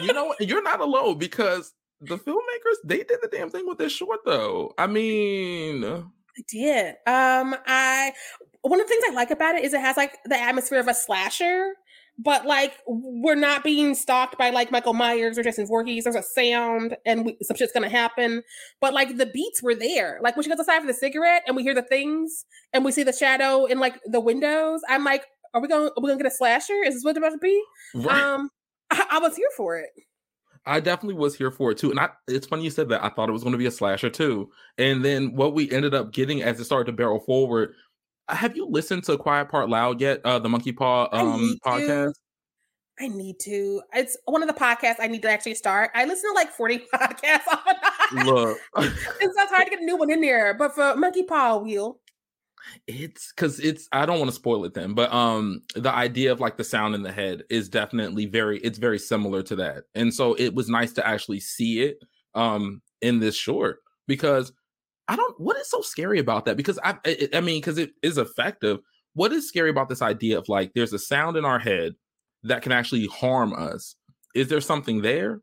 You 0.01 0.13
know, 0.13 0.25
what? 0.25 0.41
you're 0.47 0.63
not 0.63 0.79
alone 0.79 1.17
because 1.17 1.73
the 2.01 2.17
filmmakers 2.17 2.77
they 2.83 2.97
did 2.97 3.19
the 3.21 3.29
damn 3.31 3.49
thing 3.49 3.67
with 3.67 3.77
this 3.77 3.93
short, 3.93 4.19
though. 4.25 4.73
I 4.77 4.87
mean, 4.87 5.83
I 5.85 6.41
did. 6.49 6.95
Um, 7.07 7.55
I 7.65 8.13
one 8.61 8.79
of 8.79 8.87
the 8.87 8.89
things 8.89 9.03
I 9.09 9.13
like 9.13 9.31
about 9.31 9.55
it 9.55 9.65
is 9.65 9.73
it 9.73 9.81
has 9.81 9.97
like 9.97 10.17
the 10.25 10.39
atmosphere 10.39 10.79
of 10.79 10.87
a 10.87 10.93
slasher, 10.93 11.73
but 12.17 12.45
like 12.45 12.73
we're 12.87 13.35
not 13.35 13.63
being 13.63 13.95
stalked 13.95 14.37
by 14.37 14.49
like 14.49 14.71
Michael 14.71 14.93
Myers 14.93 15.37
or 15.37 15.43
Jason 15.43 15.65
Voorhees. 15.65 16.03
There's 16.03 16.15
a 16.15 16.23
sound 16.23 16.95
and 17.05 17.25
we, 17.25 17.37
some 17.41 17.57
shit's 17.57 17.71
gonna 17.71 17.89
happen, 17.89 18.43
but 18.79 18.93
like 18.93 19.17
the 19.17 19.25
beats 19.25 19.63
were 19.63 19.75
there. 19.75 20.19
Like 20.21 20.35
when 20.35 20.43
she 20.43 20.49
goes 20.49 20.59
outside 20.59 20.81
for 20.81 20.87
the 20.87 20.93
cigarette 20.93 21.43
and 21.47 21.55
we 21.55 21.63
hear 21.63 21.73
the 21.73 21.81
things 21.81 22.45
and 22.71 22.85
we 22.85 22.91
see 22.91 23.03
the 23.03 23.13
shadow 23.13 23.65
in 23.65 23.79
like 23.79 23.99
the 24.05 24.19
windows. 24.19 24.81
I'm 24.87 25.03
like, 25.03 25.25
are 25.53 25.61
we 25.61 25.67
going? 25.67 25.87
to 25.87 25.93
Are 25.97 26.01
we 26.01 26.09
gonna 26.09 26.21
get 26.23 26.31
a 26.31 26.35
slasher? 26.35 26.83
Is 26.85 26.95
this 26.95 27.03
what 27.03 27.11
it's 27.11 27.17
about 27.17 27.31
to 27.31 27.37
be? 27.37 27.63
right. 27.95 28.21
Um, 28.21 28.49
I, 28.91 29.05
I 29.11 29.19
was 29.19 29.35
here 29.35 29.49
for 29.57 29.77
it. 29.77 29.89
I 30.65 30.79
definitely 30.79 31.15
was 31.15 31.35
here 31.35 31.51
for 31.51 31.71
it 31.71 31.77
too. 31.77 31.91
And 31.91 31.99
I, 31.99 32.09
it's 32.27 32.47
funny 32.47 32.63
you 32.63 32.69
said 32.69 32.89
that. 32.89 33.03
I 33.03 33.09
thought 33.09 33.27
it 33.27 33.33
was 33.33 33.43
going 33.43 33.51
to 33.51 33.57
be 33.57 33.65
a 33.65 33.71
slasher 33.71 34.09
too. 34.09 34.49
And 34.77 35.03
then 35.03 35.35
what 35.35 35.53
we 35.53 35.69
ended 35.71 35.93
up 35.93 36.13
getting 36.13 36.41
as 36.41 36.59
it 36.59 36.65
started 36.65 36.85
to 36.85 36.95
barrel 36.95 37.19
forward. 37.19 37.73
Have 38.29 38.55
you 38.55 38.67
listened 38.67 39.03
to 39.05 39.17
Quiet 39.17 39.49
Part 39.49 39.69
Loud 39.69 39.99
yet? 39.99 40.21
Uh, 40.23 40.39
the 40.39 40.49
Monkey 40.49 40.71
Paw 40.71 41.07
I 41.11 41.19
um 41.19 41.59
to. 41.63 41.69
podcast. 41.69 42.13
I 42.99 43.07
need 43.07 43.39
to. 43.41 43.81
It's 43.93 44.15
one 44.25 44.43
of 44.43 44.47
the 44.47 44.53
podcasts 44.53 44.97
I 44.99 45.07
need 45.07 45.23
to 45.23 45.29
actually 45.29 45.55
start. 45.55 45.89
I 45.95 46.05
listen 46.05 46.29
to 46.29 46.35
like 46.35 46.51
40 46.51 46.77
podcasts 46.93 47.47
off. 47.47 47.65
Look, 48.11 48.59
and 48.75 48.91
so 48.93 49.19
it's 49.21 49.51
hard 49.51 49.65
to 49.65 49.69
get 49.71 49.81
a 49.81 49.85
new 49.85 49.97
one 49.97 50.11
in 50.11 50.21
there. 50.21 50.53
But 50.53 50.75
for 50.75 50.95
Monkey 50.95 51.23
Paw 51.23 51.57
Wheel, 51.57 51.99
it's 52.87 53.33
because 53.35 53.59
it's. 53.59 53.87
I 53.91 54.05
don't 54.05 54.19
want 54.19 54.29
to 54.29 54.35
spoil 54.35 54.63
it 54.65 54.73
then, 54.73 54.93
but 54.93 55.11
um, 55.11 55.61
the 55.75 55.91
idea 55.91 56.31
of 56.31 56.39
like 56.39 56.57
the 56.57 56.63
sound 56.63 56.95
in 56.95 57.03
the 57.03 57.11
head 57.11 57.43
is 57.49 57.67
definitely 57.67 58.25
very. 58.25 58.59
It's 58.59 58.77
very 58.77 58.99
similar 58.99 59.41
to 59.43 59.55
that, 59.57 59.85
and 59.95 60.13
so 60.13 60.35
it 60.35 60.53
was 60.53 60.69
nice 60.69 60.93
to 60.93 61.05
actually 61.05 61.39
see 61.39 61.81
it 61.81 61.97
um 62.35 62.81
in 63.01 63.19
this 63.19 63.35
short 63.35 63.79
because 64.07 64.51
I 65.07 65.15
don't. 65.15 65.39
What 65.39 65.57
is 65.57 65.69
so 65.69 65.81
scary 65.81 66.19
about 66.19 66.45
that? 66.45 66.57
Because 66.57 66.79
I, 66.83 66.95
I, 67.05 67.29
I 67.33 67.41
mean, 67.41 67.59
because 67.59 67.77
it 67.77 67.91
is 68.01 68.17
effective. 68.17 68.79
What 69.13 69.31
is 69.31 69.47
scary 69.47 69.69
about 69.69 69.89
this 69.89 70.01
idea 70.01 70.37
of 70.37 70.49
like 70.49 70.71
there's 70.73 70.93
a 70.93 70.99
sound 70.99 71.37
in 71.37 71.45
our 71.45 71.59
head 71.59 71.93
that 72.43 72.61
can 72.61 72.71
actually 72.71 73.07
harm 73.07 73.53
us? 73.53 73.95
Is 74.33 74.47
there 74.47 74.61
something 74.61 75.01
there? 75.01 75.41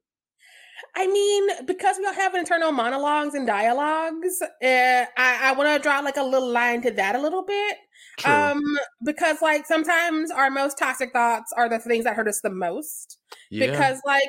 I 0.97 1.07
mean, 1.07 1.67
because 1.67 1.97
we 1.99 2.07
all 2.07 2.15
have 2.15 2.35
internal 2.35 2.73
monologues 2.73 3.35
and 3.35 3.47
dialogues, 3.47 4.41
uh, 4.43 4.47
I, 4.65 5.05
I 5.17 5.53
want 5.53 5.69
to 5.71 5.83
draw 5.83 6.01
like 6.01 6.17
a 6.17 6.23
little 6.23 6.51
line 6.51 6.83
to 6.83 6.91
that 6.93 7.15
a 7.15 7.21
little 7.21 7.45
bit. 7.45 7.77
True. 8.19 8.33
Um, 8.33 8.63
because 9.05 9.41
like 9.41 9.67
sometimes 9.67 10.31
our 10.31 10.51
most 10.51 10.79
toxic 10.79 11.13
thoughts 11.13 11.53
are 11.57 11.69
the 11.69 11.79
things 11.79 12.05
that 12.05 12.17
hurt 12.17 12.29
us 12.29 12.41
the 12.43 12.51
most. 12.51 13.19
yeah. 13.51 13.71
Because 13.71 14.01
like 14.05 14.29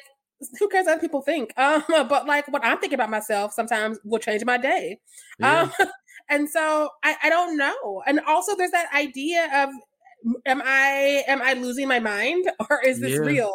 who 0.60 0.68
cares 0.70 0.86
what 0.86 0.94
other 0.94 1.02
people 1.02 1.22
think? 1.22 1.54
Um, 1.58 1.84
but 1.88 2.26
like 2.26 2.48
what 2.48 2.64
I'm 2.66 2.80
thinking 2.80 2.96
about 2.96 3.10
myself 3.10 3.54
sometimes 3.54 4.00
will 4.04 4.20
change 4.20 4.44
my 4.46 4.58
day. 4.58 5.00
yeah. 5.40 5.62
Um, 5.64 5.72
and 6.30 6.50
so 6.50 6.90
I, 7.04 7.16
I 7.24 7.30
don't 7.30 7.58
know. 7.58 8.04
And 8.08 8.20
also 8.28 8.56
there's 8.56 8.72
that 8.72 8.88
idea 8.94 9.64
of 9.64 9.70
am 10.46 10.62
I 10.64 11.24
am 11.28 11.42
I 11.42 11.54
losing 11.54 11.88
my 11.88 12.00
mind 12.00 12.46
or 12.70 12.82
is 12.86 13.00
this 13.00 13.12
Yeah. 13.14 13.20
real? 13.20 13.54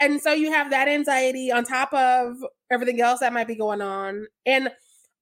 And 0.00 0.20
so 0.20 0.32
you 0.32 0.50
have 0.52 0.70
that 0.70 0.88
anxiety 0.88 1.52
on 1.52 1.64
top 1.64 1.92
of 1.92 2.36
everything 2.70 3.00
else 3.00 3.20
that 3.20 3.32
might 3.32 3.46
be 3.46 3.54
going 3.54 3.82
on. 3.82 4.26
And 4.46 4.70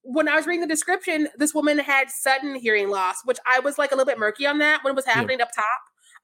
when 0.03 0.29
I 0.29 0.37
was 0.37 0.47
reading 0.47 0.61
the 0.61 0.67
description, 0.67 1.29
this 1.37 1.53
woman 1.55 1.79
had 1.79 2.11
sudden 2.11 2.55
hearing 2.55 2.89
loss, 2.89 3.17
which 3.25 3.39
I 3.47 3.61
was 3.61 3.77
like 3.77 3.91
a 3.93 3.95
little 3.95 4.07
bit 4.11 4.19
murky 4.19 4.47
on 4.47 4.59
that 4.59 4.83
when 4.85 4.93
it 4.93 4.97
was 4.97 5.05
happening 5.05 5.41
up 5.41 5.51
top. 5.55 5.65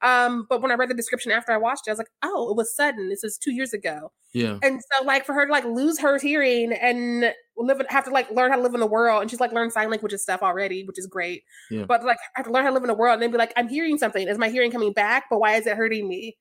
Um, 0.01 0.45
but 0.49 0.61
when 0.61 0.71
I 0.71 0.75
read 0.75 0.89
the 0.89 0.93
description 0.95 1.31
after 1.31 1.51
I 1.51 1.57
watched 1.57 1.87
it, 1.87 1.91
I 1.91 1.93
was 1.93 1.99
like, 1.99 2.11
oh, 2.23 2.49
it 2.51 2.57
was 2.57 2.75
sudden. 2.75 3.09
This 3.09 3.21
was 3.23 3.37
two 3.37 3.51
years 3.51 3.73
ago. 3.73 4.11
yeah. 4.33 4.59
And 4.61 4.81
so, 4.81 5.05
like, 5.05 5.25
for 5.25 5.33
her 5.33 5.45
to 5.45 5.51
like 5.51 5.65
lose 5.65 5.99
her 5.99 6.19
hearing 6.19 6.73
and 6.73 7.33
live, 7.57 7.81
have 7.89 8.05
to 8.05 8.11
like 8.11 8.29
learn 8.31 8.51
how 8.51 8.57
to 8.57 8.63
live 8.63 8.73
in 8.73 8.79
the 8.79 8.87
world, 8.87 9.21
and 9.21 9.31
she's 9.31 9.39
like 9.39 9.51
learned 9.51 9.71
sign 9.71 9.89
language 9.89 10.13
and 10.13 10.21
stuff 10.21 10.41
already, 10.43 10.83
which 10.83 10.99
is 10.99 11.07
great. 11.07 11.43
Yeah. 11.71 11.85
But 11.85 12.03
like, 12.03 12.17
I 12.35 12.39
have 12.39 12.45
to 12.47 12.51
learn 12.51 12.63
how 12.63 12.69
to 12.69 12.73
live 12.73 12.83
in 12.83 12.87
the 12.87 12.93
world, 12.93 13.13
and 13.13 13.21
then 13.21 13.31
be 13.31 13.37
like, 13.37 13.53
I'm 13.55 13.67
hearing 13.67 13.97
something. 13.97 14.27
Is 14.27 14.37
my 14.37 14.49
hearing 14.49 14.71
coming 14.71 14.93
back? 14.93 15.25
But 15.29 15.39
why 15.39 15.55
is 15.55 15.65
it 15.67 15.77
hurting 15.77 16.07
me? 16.07 16.37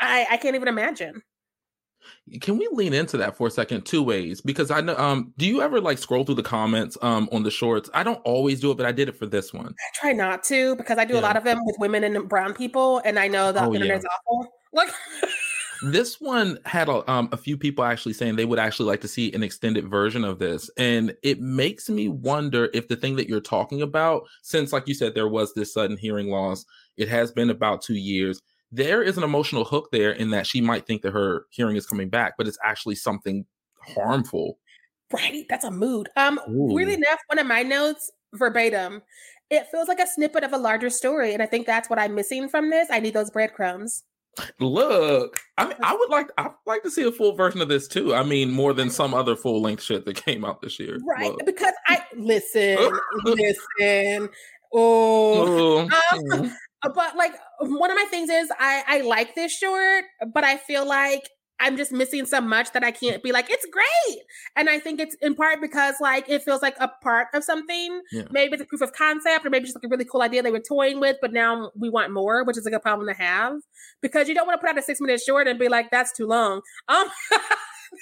I 0.00 0.26
I 0.30 0.36
can't 0.38 0.56
even 0.56 0.68
imagine. 0.68 1.22
Can 2.40 2.58
we 2.58 2.68
lean 2.72 2.92
into 2.94 3.16
that 3.18 3.36
for 3.36 3.46
a 3.46 3.50
second? 3.50 3.84
Two 3.84 4.02
ways, 4.02 4.40
because 4.40 4.70
I 4.70 4.80
know. 4.80 4.96
Um, 4.96 5.32
do 5.38 5.46
you 5.46 5.60
ever 5.62 5.80
like 5.80 5.98
scroll 5.98 6.24
through 6.24 6.36
the 6.36 6.42
comments 6.42 6.96
um 7.02 7.28
on 7.32 7.42
the 7.42 7.50
shorts? 7.50 7.90
I 7.94 8.02
don't 8.02 8.20
always 8.24 8.60
do 8.60 8.70
it, 8.70 8.76
but 8.76 8.86
I 8.86 8.92
did 8.92 9.08
it 9.08 9.16
for 9.16 9.26
this 9.26 9.52
one. 9.52 9.66
I 9.68 9.90
try 10.00 10.12
not 10.12 10.42
to 10.44 10.76
because 10.76 10.98
I 10.98 11.04
do 11.04 11.14
Yeah. 11.14 11.20
a 11.20 11.22
lot 11.22 11.36
of 11.36 11.44
them 11.44 11.64
with 11.64 11.76
women 11.78 12.04
and 12.04 12.28
brown 12.28 12.54
people, 12.54 13.00
and 13.04 13.18
I 13.18 13.28
know 13.28 13.52
the 13.52 13.62
Oh, 13.64 13.72
yeah. 13.72 13.98
awful. 14.28 14.52
Like, 14.72 14.90
This 15.84 16.20
one 16.20 16.60
had 16.64 16.88
a, 16.88 17.10
um, 17.10 17.28
a 17.32 17.36
few 17.36 17.56
people 17.58 17.82
actually 17.82 18.12
saying 18.12 18.36
they 18.36 18.44
would 18.44 18.60
actually 18.60 18.86
like 18.86 19.00
to 19.00 19.08
see 19.08 19.32
an 19.32 19.42
extended 19.42 19.88
version 19.90 20.22
of 20.24 20.38
this, 20.38 20.70
and 20.78 21.12
it 21.24 21.40
makes 21.40 21.90
me 21.90 22.06
wonder 22.06 22.70
if 22.72 22.86
the 22.86 22.94
thing 22.94 23.16
that 23.16 23.28
you're 23.28 23.40
talking 23.40 23.82
about, 23.82 24.22
since 24.42 24.72
like 24.72 24.86
you 24.86 24.94
said, 24.94 25.16
there 25.16 25.26
was 25.26 25.54
this 25.54 25.74
sudden 25.74 25.96
hearing 25.96 26.28
loss. 26.30 26.64
It 26.96 27.08
has 27.08 27.32
been 27.32 27.50
about 27.50 27.82
two 27.82 27.94
years. 27.96 28.40
There 28.72 29.02
is 29.02 29.18
an 29.18 29.22
emotional 29.24 29.64
hook 29.64 29.90
there 29.92 30.12
in 30.12 30.30
that 30.30 30.46
she 30.46 30.60
might 30.60 30.86
think 30.86 31.02
that 31.02 31.12
her 31.12 31.44
hearing 31.50 31.76
is 31.76 31.86
coming 31.86 32.08
back, 32.08 32.34
but 32.38 32.48
it's 32.48 32.58
actually 32.64 32.94
something 32.94 33.44
harmful. 33.80 34.58
right? 35.12 35.44
That's 35.48 35.64
a 35.64 35.70
mood. 35.70 36.08
Um, 36.16 36.40
weirdly 36.48 36.94
Ooh. 36.94 36.96
enough, 36.96 37.18
one 37.26 37.38
of 37.38 37.46
my 37.46 37.62
notes 37.62 38.10
verbatim. 38.34 39.02
It 39.50 39.66
feels 39.70 39.86
like 39.88 39.98
a 40.00 40.06
snippet 40.06 40.44
of 40.44 40.54
a 40.54 40.58
larger 40.58 40.88
story, 40.88 41.34
and 41.34 41.42
I 41.42 41.46
think 41.46 41.66
that's 41.66 41.90
what 41.90 41.98
I'm 41.98 42.14
missing 42.14 42.48
from 42.48 42.70
this. 42.70 42.88
I 42.90 43.00
need 43.00 43.12
those 43.12 43.30
breadcrumbs. 43.30 44.04
Look, 44.60 45.38
I 45.58 45.66
mean, 45.66 45.76
I 45.82 45.94
would 45.94 46.08
like 46.08 46.28
I'd 46.38 46.52
like 46.64 46.82
to 46.84 46.90
see 46.90 47.02
a 47.06 47.12
full 47.12 47.36
version 47.36 47.60
of 47.60 47.68
this 47.68 47.86
too. 47.86 48.14
I 48.14 48.22
mean, 48.22 48.50
more 48.50 48.72
than 48.72 48.88
some 48.88 49.12
other 49.12 49.36
full 49.36 49.60
length 49.60 49.82
shit 49.82 50.06
that 50.06 50.16
came 50.16 50.42
out 50.46 50.62
this 50.62 50.80
year. 50.80 50.98
Right. 51.06 51.30
Look. 51.30 51.44
Because 51.44 51.74
I 51.86 52.02
listen, 52.16 52.78
listen. 53.24 54.30
Oh, 54.72 55.86
Oh, 55.90 56.30
Um. 56.40 56.56
But 56.82 57.16
like 57.16 57.32
one 57.60 57.90
of 57.90 57.96
my 57.96 58.06
things 58.10 58.30
is 58.30 58.50
I 58.58 58.82
I 58.86 59.00
like 59.02 59.34
this 59.34 59.56
short, 59.56 60.04
but 60.32 60.44
I 60.44 60.56
feel 60.56 60.86
like 60.86 61.28
I'm 61.60 61.76
just 61.76 61.92
missing 61.92 62.26
so 62.26 62.40
much 62.40 62.72
that 62.72 62.82
I 62.82 62.90
can't 62.90 63.22
be 63.22 63.30
like 63.30 63.48
it's 63.48 63.66
great. 63.66 64.18
And 64.56 64.68
I 64.68 64.80
think 64.80 64.98
it's 64.98 65.14
in 65.22 65.34
part 65.34 65.60
because 65.60 65.94
like 66.00 66.28
it 66.28 66.42
feels 66.42 66.60
like 66.60 66.74
a 66.80 66.90
part 67.02 67.28
of 67.34 67.44
something. 67.44 68.00
Yeah. 68.10 68.24
Maybe 68.30 68.54
it's 68.54 68.62
a 68.62 68.66
proof 68.66 68.80
of 68.80 68.92
concept, 68.92 69.46
or 69.46 69.50
maybe 69.50 69.66
just 69.66 69.76
like 69.76 69.84
a 69.84 69.88
really 69.88 70.04
cool 70.04 70.22
idea 70.22 70.42
they 70.42 70.50
were 70.50 70.60
toying 70.60 70.98
with, 70.98 71.18
but 71.20 71.32
now 71.32 71.70
we 71.76 71.88
want 71.88 72.12
more, 72.12 72.44
which 72.44 72.58
is 72.58 72.64
like 72.64 72.74
a 72.74 72.80
problem 72.80 73.06
to 73.06 73.14
have 73.14 73.60
because 74.00 74.28
you 74.28 74.34
don't 74.34 74.46
want 74.46 74.60
to 74.60 74.66
put 74.66 74.70
out 74.70 74.78
a 74.78 74.82
six 74.82 75.00
minute 75.00 75.20
short 75.20 75.46
and 75.46 75.58
be 75.58 75.68
like 75.68 75.90
that's 75.90 76.12
too 76.12 76.26
long. 76.26 76.62
Um, 76.88 77.06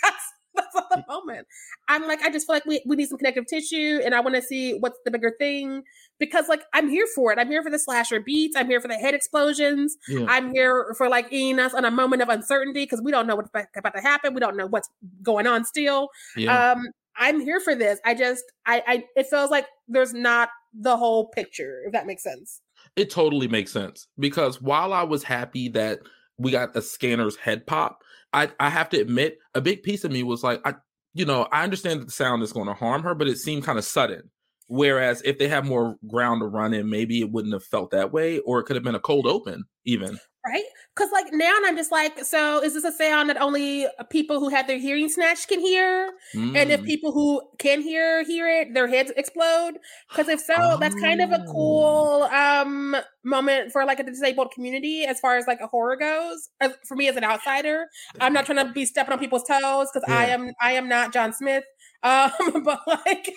that's 0.02 0.24
that's 0.54 0.74
not 0.74 0.88
the 0.90 1.04
moment. 1.08 1.46
I'm 1.88 2.06
like, 2.06 2.20
I 2.22 2.30
just 2.30 2.46
feel 2.46 2.56
like 2.56 2.66
we, 2.66 2.82
we 2.86 2.96
need 2.96 3.08
some 3.08 3.18
connective 3.18 3.46
tissue 3.46 4.00
and 4.04 4.14
I 4.14 4.20
want 4.20 4.36
to 4.36 4.42
see 4.42 4.74
what's 4.74 4.98
the 5.04 5.10
bigger 5.10 5.32
thing 5.38 5.82
because 6.18 6.48
like 6.48 6.62
I'm 6.72 6.88
here 6.88 7.06
for 7.14 7.32
it. 7.32 7.38
I'm 7.38 7.48
here 7.48 7.62
for 7.62 7.70
the 7.70 7.78
slasher 7.78 8.20
beats. 8.20 8.56
I'm 8.56 8.66
here 8.66 8.80
for 8.80 8.88
the 8.88 8.94
head 8.94 9.14
explosions. 9.14 9.96
yeah. 10.08 10.26
I'm 10.28 10.52
here 10.52 10.94
for 10.96 11.08
like 11.08 11.26
eating 11.30 11.58
us 11.58 11.74
on 11.74 11.84
a 11.84 11.90
moment 11.90 12.22
of 12.22 12.28
uncertainty 12.28 12.84
because 12.84 13.02
we 13.02 13.10
don't 13.10 13.26
know 13.26 13.36
what's 13.36 13.50
about 13.76 13.94
to 13.94 14.02
happen. 14.02 14.34
We 14.34 14.40
don't 14.40 14.56
know 14.56 14.66
what's 14.66 14.88
going 15.22 15.46
on 15.46 15.64
still. 15.64 16.08
yeah. 16.36 16.72
Um, 16.72 16.88
I'm 17.16 17.40
here 17.40 17.60
for 17.60 17.74
this. 17.74 18.00
I 18.04 18.14
just 18.14 18.44
I 18.66 18.82
I 18.86 19.04
it 19.16 19.26
feels 19.28 19.50
like 19.50 19.66
there's 19.88 20.14
not 20.14 20.48
the 20.72 20.96
whole 20.96 21.28
picture, 21.28 21.82
if 21.84 21.92
that 21.92 22.06
makes 22.06 22.22
sense. 22.22 22.60
it 22.96 23.10
totally 23.10 23.48
makes 23.48 23.72
sense 23.72 24.06
because 24.18 24.62
while 24.62 24.92
I 24.92 25.02
was 25.02 25.22
happy 25.22 25.68
that 25.70 26.00
we 26.38 26.50
got 26.50 26.74
a 26.76 26.80
scanner's 26.80 27.36
head 27.36 27.66
pop, 27.66 28.02
I 28.32 28.50
I 28.60 28.70
have 28.70 28.88
to 28.90 29.00
admit 29.00 29.38
a 29.54 29.60
big 29.60 29.82
piece 29.82 30.04
of 30.04 30.12
me 30.12 30.22
was 30.22 30.42
like 30.42 30.60
I 30.64 30.74
you 31.14 31.24
know 31.24 31.48
I 31.52 31.64
understand 31.64 32.00
that 32.00 32.06
the 32.06 32.12
sound 32.12 32.42
is 32.42 32.52
going 32.52 32.66
to 32.66 32.74
harm 32.74 33.02
her, 33.02 33.14
but 33.14 33.28
it 33.28 33.38
seemed 33.38 33.64
kind 33.64 33.78
of 33.78 33.84
sudden. 33.84 34.30
Whereas 34.68 35.20
if 35.24 35.38
they 35.38 35.48
had 35.48 35.66
more 35.66 35.96
ground 36.06 36.42
to 36.42 36.46
run 36.46 36.72
in, 36.72 36.88
maybe 36.88 37.20
it 37.20 37.32
wouldn't 37.32 37.54
have 37.54 37.64
felt 37.64 37.90
that 37.90 38.12
way, 38.12 38.38
or 38.40 38.60
it 38.60 38.64
could 38.64 38.76
have 38.76 38.84
been 38.84 38.94
a 38.94 39.00
cold 39.00 39.26
open 39.26 39.64
even. 39.84 40.16
Right? 40.46 40.64
Because 41.00 41.12
like 41.12 41.32
now 41.32 41.54
I'm 41.64 41.76
just 41.76 41.90
like, 41.90 42.22
so 42.24 42.62
is 42.62 42.74
this 42.74 42.84
a 42.84 42.92
sound 42.92 43.30
that 43.30 43.40
only 43.40 43.86
people 44.10 44.38
who 44.38 44.50
have 44.50 44.66
their 44.66 44.76
hearing 44.78 45.08
snatched 45.08 45.48
can 45.48 45.58
hear? 45.58 46.12
And 46.54 46.70
if 46.70 46.82
Mm. 46.82 46.84
people 46.84 47.12
who 47.12 47.40
can 47.58 47.80
hear 47.80 48.22
hear 48.22 48.46
it, 48.46 48.74
their 48.74 48.86
heads 48.86 49.10
explode. 49.16 49.78
Because 50.12 50.28
if 50.28 50.40
so, 50.40 50.76
that's 50.78 50.94
kind 50.96 51.22
of 51.22 51.30
a 51.30 51.40
Oh. 51.40 51.52
cool 51.52 52.22
um 52.24 52.96
moment 53.24 53.72
for 53.72 53.86
like 53.86 53.98
a 53.98 54.02
disabled 54.04 54.50
community 54.52 55.04
as 55.04 55.18
far 55.20 55.38
as 55.38 55.46
like 55.46 55.60
a 55.62 55.66
horror 55.66 55.96
goes. 55.96 56.50
As, 56.60 56.72
for 56.86 56.96
me 56.96 57.08
as 57.08 57.16
an 57.16 57.24
outsider, 57.24 57.86
I'm 58.20 58.34
not 58.34 58.44
trying 58.44 58.66
to 58.66 58.70
be 58.70 58.84
stepping 58.84 59.14
on 59.14 59.18
people's 59.18 59.44
toes 59.44 59.88
because 59.90 60.06
I 60.10 60.26
am 60.26 60.50
I 60.60 60.72
am 60.72 60.86
not 60.86 61.14
John 61.14 61.32
Smith. 61.32 61.64
Um, 62.02 62.30
but 62.64 62.80
like 62.86 63.32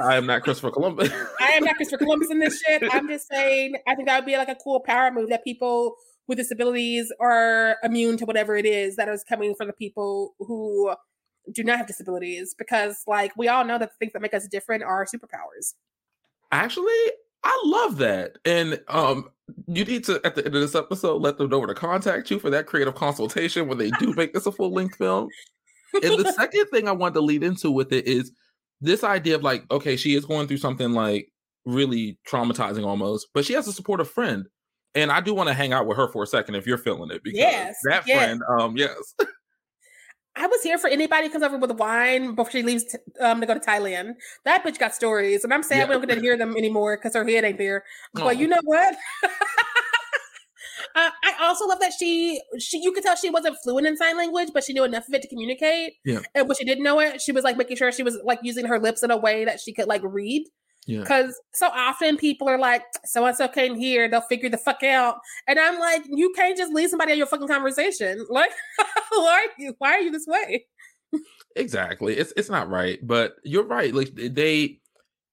I 0.00 0.16
am 0.16 0.26
not 0.26 0.42
Christopher 0.42 0.72
Columbus. 0.72 1.10
I 1.40 1.50
am 1.52 1.62
not 1.64 1.76
Christopher 1.76 1.98
Columbus 2.02 2.30
in 2.32 2.40
this 2.40 2.60
shit. 2.60 2.82
I'm 2.90 3.06
just 3.06 3.28
saying 3.28 3.74
I 3.86 3.94
think 3.94 4.08
that 4.08 4.16
would 4.16 4.26
be 4.26 4.36
like 4.36 4.48
a 4.48 4.56
cool 4.56 4.80
power 4.80 5.12
move 5.12 5.28
that 5.30 5.44
people 5.44 5.94
with 6.26 6.38
disabilities 6.38 7.12
are 7.20 7.76
immune 7.82 8.16
to 8.18 8.24
whatever 8.24 8.56
it 8.56 8.66
is 8.66 8.96
that 8.96 9.08
is 9.08 9.24
coming 9.24 9.54
for 9.54 9.66
the 9.66 9.72
people 9.72 10.34
who 10.38 10.94
do 11.52 11.62
not 11.62 11.78
have 11.78 11.86
disabilities 11.86 12.54
because 12.56 13.02
like 13.06 13.32
we 13.36 13.48
all 13.48 13.64
know 13.64 13.78
that 13.78 13.90
the 13.90 13.96
things 13.98 14.12
that 14.12 14.22
make 14.22 14.34
us 14.34 14.48
different 14.48 14.82
are 14.82 15.04
superpowers. 15.04 15.74
Actually, 16.52 16.92
I 17.42 17.62
love 17.66 17.98
that. 17.98 18.38
And 18.44 18.80
um, 18.88 19.28
you 19.66 19.84
need 19.84 20.04
to 20.04 20.20
at 20.24 20.34
the 20.34 20.44
end 20.44 20.54
of 20.54 20.60
this 20.60 20.74
episode 20.74 21.20
let 21.20 21.36
them 21.36 21.50
know 21.50 21.58
where 21.58 21.68
to 21.68 21.74
contact 21.74 22.30
you 22.30 22.38
for 22.38 22.50
that 22.50 22.66
creative 22.66 22.94
consultation 22.94 23.68
when 23.68 23.78
they 23.78 23.90
do 23.92 24.14
make 24.14 24.32
this 24.32 24.46
a 24.46 24.52
full 24.52 24.72
length 24.72 24.96
film. 24.96 25.28
And 25.94 26.24
the 26.24 26.32
second 26.36 26.66
thing 26.68 26.88
I 26.88 26.92
wanted 26.92 27.14
to 27.14 27.20
lead 27.20 27.42
into 27.42 27.70
with 27.70 27.92
it 27.92 28.06
is 28.06 28.32
this 28.80 29.04
idea 29.04 29.34
of 29.34 29.42
like, 29.42 29.70
okay, 29.70 29.96
she 29.96 30.14
is 30.14 30.24
going 30.24 30.48
through 30.48 30.56
something 30.58 30.92
like 30.92 31.28
really 31.66 32.18
traumatizing 32.28 32.86
almost, 32.86 33.28
but 33.34 33.44
she 33.44 33.52
has 33.52 33.68
a 33.68 33.72
supportive 33.72 34.10
friend. 34.10 34.46
And 34.94 35.10
I 35.10 35.20
do 35.20 35.34
want 35.34 35.48
to 35.48 35.54
hang 35.54 35.72
out 35.72 35.86
with 35.86 35.96
her 35.96 36.08
for 36.08 36.22
a 36.22 36.26
second 36.26 36.54
if 36.54 36.66
you're 36.66 36.78
feeling 36.78 37.10
it 37.10 37.22
because 37.24 37.38
Yes, 37.38 37.76
that 37.88 38.06
yes. 38.06 38.16
friend, 38.16 38.40
um, 38.60 38.76
yes. 38.76 38.94
I 40.36 40.46
was 40.48 40.62
here 40.62 40.78
for 40.78 40.88
anybody 40.88 41.26
who 41.28 41.32
comes 41.32 41.44
over 41.44 41.56
with 41.58 41.70
wine 41.72 42.34
before 42.34 42.50
she 42.50 42.62
leaves 42.64 42.84
t- 42.84 42.98
um, 43.20 43.40
to 43.40 43.46
go 43.46 43.54
to 43.54 43.60
Thailand. 43.60 44.14
That 44.44 44.64
bitch 44.64 44.78
got 44.80 44.92
stories, 44.94 45.44
and 45.44 45.54
I'm 45.54 45.62
sad 45.62 45.78
Yeah. 45.78 45.84
we 45.86 45.92
don't 45.94 46.06
get 46.08 46.14
to 46.16 46.20
hear 46.20 46.36
them 46.36 46.56
anymore 46.56 46.96
because 46.96 47.14
her 47.14 47.24
head 47.24 47.44
ain't 47.44 47.58
there. 47.58 47.84
But 48.14 48.36
you 48.38 48.48
know 48.48 48.58
what? 48.64 48.96
uh, 50.96 51.10
I 51.22 51.34
also 51.40 51.66
love 51.66 51.78
that 51.80 51.92
she 51.98 52.40
she 52.58 52.80
you 52.82 52.90
could 52.92 53.04
tell 53.04 53.14
she 53.16 53.30
wasn't 53.30 53.56
fluent 53.62 53.86
in 53.86 53.96
sign 53.96 54.16
language, 54.16 54.48
but 54.52 54.64
she 54.64 54.72
knew 54.72 54.82
enough 54.84 55.06
of 55.08 55.14
it 55.14 55.22
to 55.22 55.28
communicate. 55.28 55.94
Yeah. 56.04 56.20
And 56.34 56.48
when 56.48 56.56
she 56.56 56.64
didn't 56.64 56.82
know 56.84 56.98
it, 57.00 57.20
she 57.20 57.30
was 57.32 57.44
like 57.44 57.56
making 57.56 57.76
sure 57.76 57.92
she 57.92 58.02
was 58.02 58.18
like 58.24 58.40
using 58.42 58.66
her 58.66 58.80
lips 58.80 59.02
in 59.04 59.10
a 59.12 59.16
way 59.16 59.44
that 59.44 59.60
she 59.60 59.72
could 59.72 59.86
like 59.86 60.02
read. 60.04 60.44
Yeah. 60.86 61.00
Because 61.00 61.40
so 61.54 61.68
often 61.68 62.16
people 62.16 62.48
are 62.48 62.58
like, 62.58 62.82
so 63.04 63.24
and 63.24 63.36
so 63.36 63.48
came 63.48 63.74
here, 63.74 64.08
they'll 64.08 64.20
figure 64.22 64.48
the 64.50 64.58
fuck 64.58 64.82
out. 64.82 65.16
And 65.48 65.58
I'm 65.58 65.78
like, 65.78 66.02
you 66.06 66.32
can't 66.36 66.56
just 66.56 66.72
leave 66.72 66.90
somebody 66.90 67.12
on 67.12 67.18
your 67.18 67.26
fucking 67.26 67.48
conversation. 67.48 68.26
Like, 68.34 68.50
why 69.10 69.46
are 69.46 69.62
you 69.62 69.74
why 69.78 69.92
are 69.92 70.00
you 70.00 70.10
this 70.10 70.26
way? 70.26 70.66
Exactly. 71.56 72.16
It's 72.16 72.32
it's 72.36 72.50
not 72.50 72.68
right, 72.68 72.98
but 73.02 73.36
you're 73.44 73.66
right. 73.66 73.94
Like 73.94 74.10
they 74.14 74.80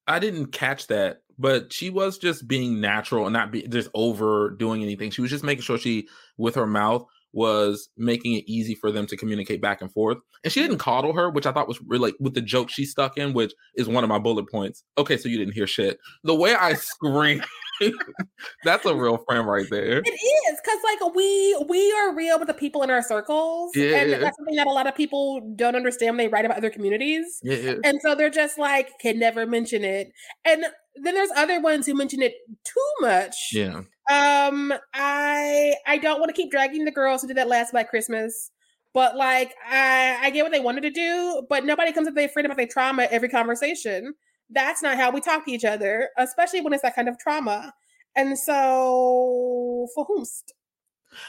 I 0.06 0.18
didn't 0.18 0.46
catch 0.52 0.86
that, 0.88 1.22
but 1.38 1.72
she 1.72 1.90
was 1.90 2.18
just 2.18 2.46
being 2.46 2.80
natural 2.80 3.26
and 3.26 3.32
not 3.32 3.50
be 3.50 3.66
just 3.66 3.88
overdoing 3.94 4.82
anything. 4.82 5.10
She 5.10 5.22
was 5.22 5.30
just 5.30 5.44
making 5.44 5.62
sure 5.62 5.78
she 5.78 6.08
with 6.36 6.54
her 6.54 6.66
mouth 6.66 7.06
was 7.32 7.88
making 7.96 8.34
it 8.34 8.44
easy 8.46 8.74
for 8.74 8.92
them 8.92 9.06
to 9.06 9.16
communicate 9.16 9.60
back 9.60 9.80
and 9.80 9.92
forth. 9.92 10.18
And 10.44 10.52
she 10.52 10.60
didn't 10.60 10.78
coddle 10.78 11.12
her, 11.14 11.30
which 11.30 11.46
I 11.46 11.52
thought 11.52 11.68
was 11.68 11.80
really 11.82 12.10
like 12.10 12.14
with 12.20 12.34
the 12.34 12.40
joke 12.40 12.68
she 12.68 12.84
stuck 12.84 13.16
in, 13.16 13.32
which 13.32 13.52
is 13.76 13.88
one 13.88 14.04
of 14.04 14.10
my 14.10 14.18
bullet 14.18 14.50
points. 14.50 14.84
Okay, 14.98 15.16
so 15.16 15.28
you 15.28 15.38
didn't 15.38 15.54
hear 15.54 15.66
shit. 15.66 15.98
The 16.24 16.34
way 16.34 16.54
I 16.54 16.74
scream, 16.74 17.42
that's 18.64 18.84
a 18.84 18.94
real 18.94 19.18
friend 19.28 19.46
right 19.46 19.66
there. 19.70 19.98
It 19.98 20.08
is 20.08 20.60
because 20.62 20.78
like 20.84 21.14
we 21.14 21.64
we 21.68 21.92
are 21.92 22.14
real 22.14 22.38
with 22.38 22.48
the 22.48 22.54
people 22.54 22.82
in 22.82 22.90
our 22.90 23.02
circles. 23.02 23.72
Yeah. 23.74 23.96
And 23.96 24.12
that's 24.12 24.36
something 24.36 24.56
that 24.56 24.66
a 24.66 24.70
lot 24.70 24.86
of 24.86 24.94
people 24.94 25.40
don't 25.56 25.76
understand 25.76 26.16
when 26.16 26.26
they 26.26 26.28
write 26.28 26.44
about 26.44 26.58
other 26.58 26.70
communities. 26.70 27.40
Yeah. 27.42 27.74
And 27.84 28.00
so 28.02 28.14
they're 28.14 28.30
just 28.30 28.58
like, 28.58 28.90
can 29.00 29.18
never 29.18 29.46
mention 29.46 29.84
it. 29.84 30.12
And 30.44 30.64
then 30.96 31.14
there's 31.14 31.30
other 31.36 31.60
ones 31.60 31.86
who 31.86 31.94
mention 31.94 32.20
it 32.20 32.34
too 32.64 32.92
much. 33.00 33.50
yeah. 33.52 33.82
Um, 34.10 34.72
I 34.94 35.74
I 35.86 35.98
don't 35.98 36.18
want 36.18 36.34
to 36.34 36.40
keep 36.40 36.50
dragging 36.50 36.84
the 36.84 36.90
girls 36.90 37.22
who 37.22 37.28
did 37.28 37.36
that 37.36 37.48
last 37.48 37.72
Black 37.72 37.88
Christmas, 37.88 38.50
but 38.92 39.16
like 39.16 39.54
I 39.68 40.18
I 40.22 40.30
get 40.30 40.42
what 40.42 40.52
they 40.52 40.60
wanted 40.60 40.82
to 40.82 40.90
do, 40.90 41.46
but 41.48 41.64
nobody 41.64 41.92
comes 41.92 42.08
up 42.08 42.14
to 42.14 42.20
their 42.20 42.28
friend 42.28 42.46
about 42.46 42.56
their 42.56 42.66
trauma 42.66 43.06
every 43.10 43.28
conversation. 43.28 44.14
That's 44.50 44.82
not 44.82 44.96
how 44.96 45.10
we 45.10 45.20
talk 45.20 45.44
to 45.46 45.52
each 45.52 45.64
other, 45.64 46.10
especially 46.18 46.60
when 46.60 46.72
it's 46.72 46.82
that 46.82 46.96
kind 46.96 47.08
of 47.08 47.18
trauma. 47.18 47.72
And 48.16 48.38
so, 48.38 49.88
for 49.94 50.06
whomst? 50.06 50.52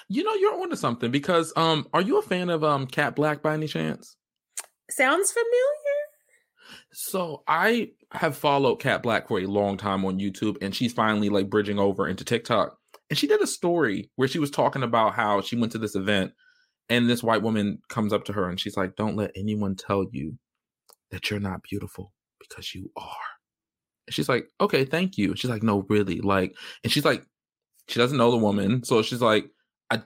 You 0.10 0.24
know, 0.24 0.34
you're 0.34 0.60
onto 0.60 0.76
something 0.76 1.12
because 1.12 1.54
um 1.56 1.88
are 1.94 2.02
you 2.02 2.18
a 2.18 2.22
fan 2.22 2.50
of 2.50 2.64
um 2.64 2.88
Kat 2.88 3.16
Blaque 3.16 3.42
by 3.42 3.54
any 3.54 3.68
chance? 3.68 4.16
Sounds 4.90 5.32
familiar. 5.32 6.13
So 6.92 7.44
I 7.48 7.92
have 8.12 8.38
followed 8.38 8.78
Kat 8.78 9.04
Blaque 9.04 9.28
for 9.28 9.40
a 9.40 9.46
long 9.46 9.78
time 9.78 10.06
on 10.06 10.20
YouTube, 10.20 10.58
and 10.62 10.76
she's 10.76 10.94
finally 10.94 11.30
like 11.30 11.50
bridging 11.50 11.80
over 11.80 12.08
into 12.08 12.24
TikTok. 12.24 12.78
And 13.10 13.18
she 13.18 13.28
did 13.28 13.42
a 13.42 13.48
story 13.48 14.10
where 14.16 14.28
she 14.28 14.40
was 14.40 14.52
talking 14.52 14.84
about 14.84 15.14
how 15.14 15.42
she 15.42 15.56
went 15.56 15.72
to 15.74 15.78
this 15.78 15.96
event, 15.96 16.34
and 16.90 17.10
this 17.10 17.24
white 17.24 17.42
woman 17.42 17.80
comes 17.90 18.14
up 18.14 18.26
to 18.26 18.34
her 18.34 18.50
and 18.50 18.60
she's 18.60 18.78
like, 18.78 18.96
"Don't 18.96 19.16
let 19.16 19.32
anyone 19.36 19.76
tell 19.76 20.06
you 20.12 20.38
that 21.12 21.30
you're 21.30 21.40
not 21.40 21.64
beautiful 21.64 22.14
because 22.40 22.74
you 22.74 22.92
are." 22.98 23.16
And 24.08 24.14
she's 24.14 24.30
like, 24.30 24.48
"Okay, 24.60 24.86
thank 24.86 25.18
you." 25.18 25.30
And 25.30 25.40
she's 25.40 25.52
like, 25.52 25.64
"No, 25.64 25.86
really." 25.90 26.22
Like, 26.22 26.56
and 26.84 26.92
she's 26.92 27.06
like, 27.06 27.26
she 27.88 28.00
doesn't 28.00 28.18
know 28.18 28.32
the 28.32 28.38
woman, 28.38 28.84
so 28.84 29.02
she's 29.02 29.22
like, 29.22 29.50
"I 29.90 30.04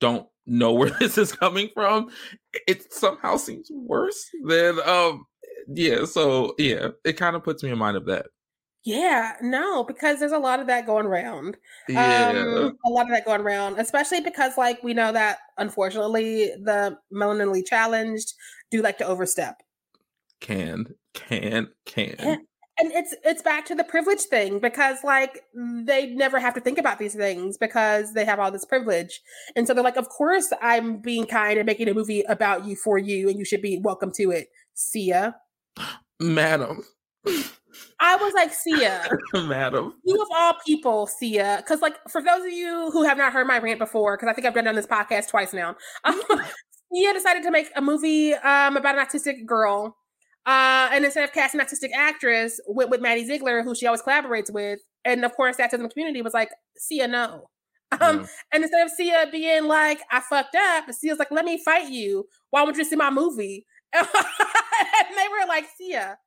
don't 0.00 0.26
know 0.46 0.72
where 0.72 0.90
this 1.00 1.18
is 1.18 1.32
coming 1.32 1.68
from." 1.74 2.10
It 2.66 2.92
somehow 2.92 3.36
seems 3.36 3.70
worse 3.72 4.24
than 4.44 4.78
um 4.84 5.24
yeah, 5.68 6.04
so 6.04 6.54
yeah, 6.58 6.88
it 7.04 7.14
kind 7.14 7.36
of 7.36 7.44
puts 7.44 7.62
me 7.62 7.70
in 7.70 7.78
mind 7.78 7.96
of 7.96 8.06
that. 8.06 8.26
Yeah, 8.84 9.32
no, 9.42 9.84
because 9.84 10.18
there's 10.18 10.32
a 10.32 10.38
lot 10.38 10.60
of 10.60 10.66
that 10.68 10.86
going 10.86 11.06
around. 11.06 11.56
Yeah, 11.88 12.30
Um, 12.30 12.78
a 12.86 12.90
lot 12.90 13.06
of 13.06 13.10
that 13.10 13.26
going 13.26 13.42
around, 13.42 13.78
especially 13.78 14.20
because 14.20 14.56
like 14.56 14.82
we 14.82 14.94
know 14.94 15.12
that 15.12 15.38
unfortunately 15.58 16.52
the 16.62 16.96
melaninly 17.12 17.66
challenged 17.66 18.32
do 18.70 18.80
like 18.80 18.98
to 18.98 19.06
overstep. 19.06 19.62
can, 20.40 20.94
can, 21.14 21.68
can. 21.84 22.14
Yeah. 22.18 22.36
And 22.80 22.92
it's 22.92 23.12
it's 23.24 23.42
back 23.42 23.66
to 23.66 23.74
the 23.74 23.82
privilege 23.82 24.20
thing 24.20 24.60
because 24.60 25.02
like 25.02 25.40
they 25.52 26.06
never 26.06 26.38
have 26.38 26.54
to 26.54 26.60
think 26.60 26.78
about 26.78 27.00
these 27.00 27.14
things 27.14 27.58
because 27.58 28.14
they 28.14 28.24
have 28.24 28.38
all 28.38 28.52
this 28.52 28.64
privilege. 28.64 29.20
And 29.56 29.66
so 29.66 29.74
they're 29.74 29.82
like, 29.82 29.96
of 29.96 30.08
course 30.08 30.52
I'm 30.62 30.98
being 30.98 31.26
kind 31.26 31.58
and 31.58 31.66
making 31.66 31.88
a 31.88 31.94
movie 31.94 32.22
about 32.22 32.66
you 32.66 32.76
for 32.76 32.96
you 32.96 33.28
and 33.28 33.36
you 33.36 33.44
should 33.44 33.62
be 33.62 33.78
welcome 33.82 34.12
to 34.12 34.30
it. 34.30 34.46
See 34.74 35.08
ya. 35.08 35.32
Madam, 36.20 36.84
I 38.00 38.16
was 38.16 38.32
like, 38.34 38.52
ya. 38.66 39.00
madam. 39.46 39.94
you 40.04 40.20
of 40.20 40.28
all 40.34 40.54
people, 40.66 41.06
Sia, 41.06 41.56
because 41.58 41.80
like 41.80 41.96
for 42.08 42.22
those 42.22 42.44
of 42.44 42.52
you 42.52 42.90
who 42.92 43.04
have 43.04 43.18
not 43.18 43.32
heard 43.32 43.46
my 43.46 43.58
rant 43.58 43.78
before, 43.78 44.16
because 44.16 44.28
I 44.28 44.32
think 44.34 44.46
I've 44.46 44.54
done 44.54 44.68
on 44.68 44.74
this 44.74 44.86
podcast 44.86 45.28
twice 45.28 45.52
now, 45.52 45.76
um, 46.04 46.20
Sia 46.92 47.12
decided 47.12 47.42
to 47.42 47.50
make 47.50 47.70
a 47.76 47.82
movie 47.82 48.34
um, 48.34 48.76
about 48.76 48.98
an 48.98 49.04
autistic 49.04 49.46
girl, 49.46 49.96
uh, 50.46 50.88
and 50.92 51.04
instead 51.04 51.24
of 51.24 51.32
casting 51.32 51.60
an 51.60 51.66
autistic 51.66 51.90
actress, 51.94 52.60
went 52.68 52.90
with 52.90 53.00
Maddie 53.00 53.26
Ziegler, 53.26 53.62
who 53.62 53.74
she 53.74 53.86
always 53.86 54.02
collaborates 54.02 54.52
with, 54.52 54.78
and 55.04 55.24
of 55.24 55.34
course, 55.34 55.56
the 55.56 55.64
autism 55.64 55.90
community 55.90 56.22
was 56.22 56.34
like, 56.34 56.50
Sia, 56.76 57.08
no. 57.08 57.48
Um, 58.02 58.28
and 58.52 58.62
instead 58.62 58.84
of 58.84 58.92
Sia 58.92 59.28
being 59.32 59.64
like, 59.64 60.00
I 60.10 60.20
fucked 60.20 60.54
up, 60.54 60.92
Sia's 60.92 61.18
like, 61.18 61.30
let 61.30 61.46
me 61.46 61.58
fight 61.64 61.88
you. 61.88 62.26
Why 62.50 62.62
won't 62.62 62.76
you 62.76 62.84
see 62.84 62.96
my 62.96 63.08
movie? 63.08 63.64
and 63.94 64.06
they 65.16 65.28
were 65.28 65.46
like, 65.46 65.66
Sia. 65.76 66.18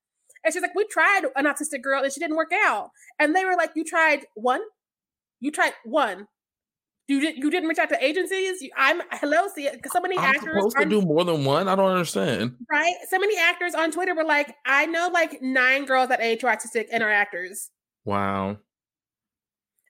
And 0.43 0.53
she's 0.53 0.61
like, 0.61 0.75
we 0.75 0.85
tried 0.85 1.21
an 1.35 1.45
autistic 1.45 1.81
girl 1.81 2.03
and 2.03 2.11
she 2.11 2.19
didn't 2.19 2.35
work 2.35 2.51
out. 2.53 2.89
And 3.19 3.35
they 3.35 3.45
were 3.45 3.55
like, 3.55 3.71
you 3.75 3.83
tried 3.83 4.25
one? 4.33 4.61
You 5.39 5.51
tried 5.51 5.73
one. 5.85 6.27
You, 7.07 7.19
did, 7.19 7.37
you 7.37 7.51
didn't 7.51 7.67
reach 7.67 7.77
out 7.77 7.89
to 7.89 8.03
agencies? 8.03 8.61
You, 8.61 8.69
I'm, 8.77 9.01
hello, 9.11 9.47
Sia. 9.53 9.73
Because 9.73 9.91
so 9.91 9.99
many 9.99 10.17
I'm 10.17 10.35
actors, 10.35 10.55
supposed 10.55 10.77
to 10.77 10.85
do 10.85 11.01
more 11.01 11.23
than 11.25 11.43
one. 11.45 11.67
I 11.67 11.75
don't 11.75 11.91
understand. 11.91 12.55
right? 12.71 12.93
So 13.09 13.19
many 13.19 13.37
actors 13.37 13.75
on 13.75 13.91
Twitter 13.91 14.15
were 14.15 14.23
like, 14.23 14.55
I 14.65 14.85
know 14.85 15.09
like 15.13 15.41
nine 15.41 15.85
girls 15.85 16.09
that 16.09 16.21
age 16.21 16.41
who 16.41 16.47
are 16.47 16.55
autistic 16.55 16.85
and 16.91 17.03
are 17.03 17.11
actors. 17.11 17.69
Wow. 18.05 18.57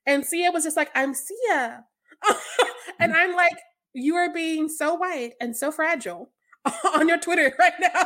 And 0.06 0.26
Sia 0.26 0.52
was 0.52 0.64
just 0.64 0.76
like, 0.76 0.90
I'm 0.96 1.14
Sia. 1.14 1.86
and 3.00 3.14
mm. 3.14 3.16
I'm 3.16 3.36
like, 3.36 3.58
you 3.94 4.16
are 4.16 4.34
being 4.34 4.68
so 4.68 4.96
white 4.96 5.34
and 5.40 5.56
so 5.56 5.72
fragile 5.72 6.32
on 6.96 7.08
your 7.08 7.20
Twitter 7.20 7.54
right 7.60 7.74
now. 7.80 8.04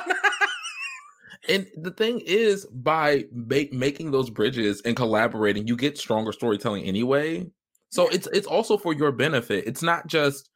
And 1.47 1.67
the 1.77 1.91
thing 1.91 2.21
is, 2.25 2.65
by 2.67 3.25
ma- 3.31 3.69
making 3.71 4.11
those 4.11 4.29
bridges 4.29 4.81
and 4.83 4.95
collaborating, 4.95 5.67
you 5.67 5.75
get 5.75 5.97
stronger 5.97 6.31
storytelling 6.31 6.85
anyway. 6.85 7.45
So 7.89 8.07
it's 8.09 8.27
it's 8.33 8.47
also 8.47 8.77
for 8.77 8.93
your 8.93 9.11
benefit. 9.11 9.65
It's 9.67 9.83
not 9.83 10.07
just 10.07 10.49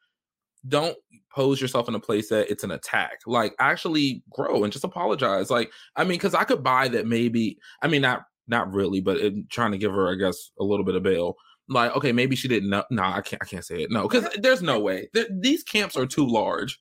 don't 0.68 0.98
pose 1.34 1.62
yourself 1.62 1.88
in 1.88 1.96
a 1.96 2.00
place 2.00 2.30
that 2.30 2.50
it's 2.50 2.64
an 2.64 2.72
attack. 2.72 3.20
Like 3.26 3.56
actually 3.60 4.24
grow 4.32 4.64
and 4.64 4.74
just 4.74 4.84
apologize. 4.84 5.50
Like 5.50 5.72
I 5.96 6.04
mean, 6.04 6.18
because 6.18 6.34
I 6.34 6.44
could 6.44 6.64
buy 6.64 6.88
that 6.90 7.06
maybe. 7.06 7.58
I 7.82 7.88
mean, 7.88 8.02
not 8.02 8.24
not 8.48 8.72
really, 8.74 9.00
but 9.00 9.18
in 9.20 9.46
trying 9.50 9.72
to 9.72 9.78
give 9.78 9.92
her, 9.92 10.12
I 10.12 10.16
guess, 10.16 10.52
a 10.60 10.64
little 10.64 10.84
bit 10.86 10.96
of 10.96 11.04
bail. 11.04 11.36
Like 11.70 11.96
okay, 11.96 12.12
maybe 12.12 12.36
she 12.36 12.48
didn't 12.48 12.70
know. 12.70 12.84
No, 12.90 13.04
I 13.04 13.22
can't. 13.22 13.42
I 13.42 13.46
can't 13.46 13.66
say 13.66 13.84
it. 13.84 13.92
No, 13.92 14.08
because 14.08 14.28
there's 14.42 14.64
no 14.64 14.80
way. 14.80 15.08
Th- 15.14 15.30
these 15.40 15.64
camps 15.64 15.96
are 15.96 16.08
too 16.08 16.28
large. 16.28 16.80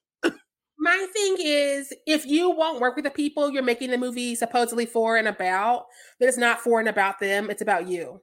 My 0.88 1.06
thing 1.12 1.36
is, 1.40 1.92
if 2.06 2.24
you 2.24 2.50
won't 2.50 2.80
work 2.80 2.96
with 2.96 3.04
the 3.04 3.10
people 3.10 3.50
you're 3.50 3.62
making 3.62 3.90
the 3.90 3.98
movie 3.98 4.34
supposedly 4.34 4.86
for 4.86 5.16
and 5.18 5.28
about, 5.28 5.84
then 6.18 6.28
it's 6.30 6.38
not 6.38 6.60
for 6.60 6.80
and 6.80 6.88
about 6.88 7.20
them. 7.20 7.50
It's 7.50 7.60
about 7.60 7.86
you. 7.88 8.22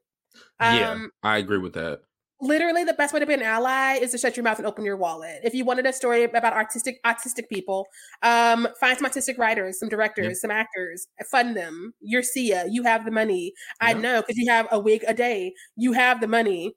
yeah, 0.60 0.94
Um, 0.94 1.12
I 1.24 1.38
agree 1.38 1.60
with 1.60 1.74
that. 1.74 2.02
literally 2.42 2.84
the 2.84 2.94
best 2.94 3.14
way 3.14 3.20
to 3.20 3.26
be 3.26 3.34
an 3.34 3.42
ally 3.42 3.94
is 3.96 4.12
to 4.12 4.18
shut 4.18 4.36
your 4.36 4.44
mouth 4.44 4.58
and 4.58 4.68
open 4.68 4.84
your 4.84 4.98
wallet. 4.98 5.42
If 5.44 5.54
you 5.54 5.64
wanted 5.64 5.86
a 5.86 5.94
story 5.94 6.24
about 6.24 6.54
artistic 6.54 7.02
autistic 7.06 7.48
people, 7.50 7.88
um, 8.24 8.68
find 8.80 8.98
some 8.98 9.10
autistic 9.10 9.38
writers, 9.38 9.80
some 9.80 9.90
directors, 9.90 10.42
some 10.42 10.52
actors, 10.52 11.08
fund 11.32 11.56
them. 11.56 11.94
You're 12.02 12.24
Sia. 12.24 12.66
You 12.70 12.84
have 12.84 13.06
the 13.06 13.12
money. 13.12 13.54
I 13.80 13.94
Yeah. 13.94 14.02
know 14.02 14.22
because 14.22 14.38
you 14.38 14.50
have 14.50 14.68
a 14.72 14.80
wig 14.80 15.04
a 15.08 15.14
day. 15.14 15.54
You 15.76 15.94
have 15.94 16.20
the 16.20 16.28
money. 16.28 16.74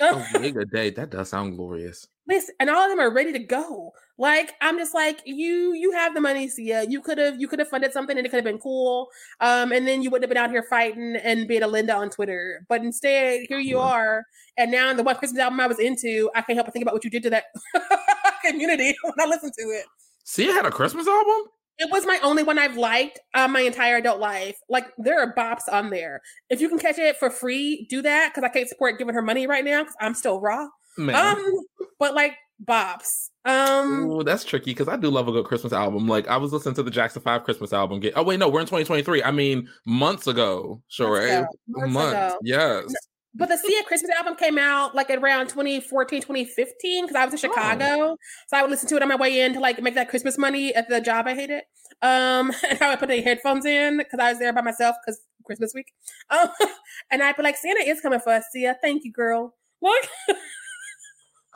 A 0.00 0.26
wig 0.40 0.56
a 0.56 0.64
day. 0.64 0.90
That 0.90 1.10
does 1.10 1.28
sound 1.30 1.56
glorious. 1.56 2.06
Listen, 2.26 2.54
and 2.60 2.68
all 2.70 2.82
of 2.82 2.90
them 2.90 3.00
are 3.00 3.10
ready 3.12 3.32
to 3.32 3.38
go. 3.38 3.92
Like 4.18 4.54
I'm 4.60 4.78
just 4.78 4.94
like 4.94 5.20
you. 5.24 5.74
You 5.74 5.92
have 5.92 6.14
the 6.14 6.20
money, 6.20 6.48
Sia. 6.48 6.84
You 6.88 7.00
could 7.00 7.18
have 7.18 7.40
you 7.40 7.48
could 7.48 7.58
have 7.58 7.68
funded 7.68 7.92
something 7.92 8.16
and 8.16 8.26
it 8.26 8.30
could 8.30 8.38
have 8.38 8.44
been 8.44 8.58
cool. 8.58 9.08
Um, 9.40 9.72
and 9.72 9.86
then 9.86 10.02
you 10.02 10.10
wouldn't 10.10 10.24
have 10.24 10.34
been 10.34 10.42
out 10.42 10.50
here 10.50 10.64
fighting 10.68 11.16
and 11.16 11.46
being 11.46 11.62
a 11.62 11.66
Linda 11.66 11.94
on 11.94 12.08
Twitter. 12.08 12.64
But 12.68 12.82
instead, 12.82 13.46
here 13.48 13.58
you 13.58 13.78
are. 13.78 14.24
And 14.56 14.70
now 14.70 14.92
the 14.94 15.02
one 15.02 15.16
Christmas 15.16 15.40
album 15.40 15.60
I 15.60 15.66
was 15.66 15.78
into, 15.78 16.30
I 16.34 16.40
can't 16.40 16.56
help 16.56 16.66
but 16.66 16.72
think 16.72 16.82
about 16.82 16.94
what 16.94 17.04
you 17.04 17.10
did 17.10 17.22
to 17.24 17.30
that 17.30 17.44
community 18.44 18.94
when 19.02 19.14
I 19.20 19.26
listened 19.28 19.52
to 19.58 19.64
it. 19.64 19.84
Sia 20.24 20.52
had 20.52 20.66
a 20.66 20.70
Christmas 20.70 21.06
album. 21.06 21.50
It 21.78 21.90
was 21.90 22.06
my 22.06 22.18
only 22.22 22.42
one 22.42 22.58
I've 22.58 22.78
liked 22.78 23.20
uh, 23.34 23.48
my 23.48 23.60
entire 23.60 23.96
adult 23.96 24.18
life. 24.18 24.56
Like 24.70 24.86
there 24.96 25.20
are 25.20 25.34
bops 25.34 25.70
on 25.70 25.90
there. 25.90 26.22
If 26.48 26.62
you 26.62 26.70
can 26.70 26.78
catch 26.78 26.98
it 26.98 27.18
for 27.18 27.28
free, 27.28 27.86
do 27.90 28.00
that 28.00 28.32
because 28.32 28.48
I 28.48 28.52
can't 28.52 28.68
support 28.68 28.98
giving 28.98 29.14
her 29.14 29.20
money 29.20 29.46
right 29.46 29.64
now 29.64 29.82
because 29.82 29.96
I'm 30.00 30.14
still 30.14 30.40
raw. 30.40 30.68
Man. 30.96 31.14
Um, 31.14 31.52
but 31.98 32.14
like 32.14 32.32
bops. 32.64 33.28
Um, 33.44 34.10
Ooh, 34.10 34.24
that's 34.24 34.44
tricky 34.44 34.70
because 34.72 34.88
I 34.88 34.96
do 34.96 35.10
love 35.10 35.28
a 35.28 35.32
good 35.32 35.44
Christmas 35.44 35.72
album. 35.72 36.08
Like 36.08 36.26
I 36.28 36.36
was 36.36 36.52
listening 36.52 36.74
to 36.76 36.82
the 36.82 36.90
Jackson 36.90 37.22
Five 37.22 37.44
Christmas 37.44 37.72
album. 37.72 38.00
Get, 38.00 38.14
oh 38.16 38.22
wait, 38.22 38.38
no, 38.38 38.48
we're 38.48 38.60
in 38.60 38.66
2023. 38.66 39.22
I 39.22 39.30
mean, 39.30 39.68
months 39.84 40.26
ago, 40.26 40.82
sure, 40.88 41.20
Months 41.20 41.30
ago. 41.32 41.46
Months 41.68 41.92
months. 41.94 42.12
ago. 42.34 42.38
Yes. 42.42 42.94
but 43.34 43.48
the 43.48 43.56
Sia 43.58 43.82
Christmas 43.84 44.10
album 44.16 44.34
came 44.36 44.56
out 44.58 44.94
like 44.94 45.10
around 45.10 45.48
2014, 45.48 46.22
2015 46.22 47.04
because 47.04 47.16
I 47.16 47.24
was 47.26 47.34
in 47.34 47.50
Oh. 47.50 47.52
Chicago. 47.54 48.16
So 48.48 48.56
I 48.56 48.62
would 48.62 48.70
listen 48.70 48.88
to 48.88 48.96
it 48.96 49.02
on 49.02 49.08
my 49.08 49.16
way 49.16 49.40
in 49.42 49.52
to 49.54 49.60
like 49.60 49.80
make 49.82 49.94
that 49.94 50.08
Christmas 50.08 50.38
money 50.38 50.74
at 50.74 50.88
the 50.88 51.00
job 51.00 51.26
I 51.26 51.34
hated. 51.34 51.62
Um, 52.02 52.52
and 52.68 52.80
I 52.80 52.90
would 52.90 52.98
put 52.98 53.08
the 53.08 53.20
headphones 53.20 53.64
in 53.66 53.98
because 53.98 54.18
I 54.18 54.30
was 54.30 54.38
there 54.38 54.52
by 54.52 54.62
myself 54.62 54.96
because 55.04 55.20
Christmas 55.44 55.72
week. 55.74 55.92
Um, 56.30 56.48
and 57.10 57.22
I'd 57.22 57.36
be 57.36 57.42
like, 57.42 57.56
Santa 57.56 57.80
is 57.88 58.00
coming 58.00 58.18
for 58.20 58.32
us, 58.32 58.46
Sia. 58.50 58.76
Thank 58.82 59.04
you, 59.04 59.12
girl. 59.12 59.54
Look. 59.82 60.08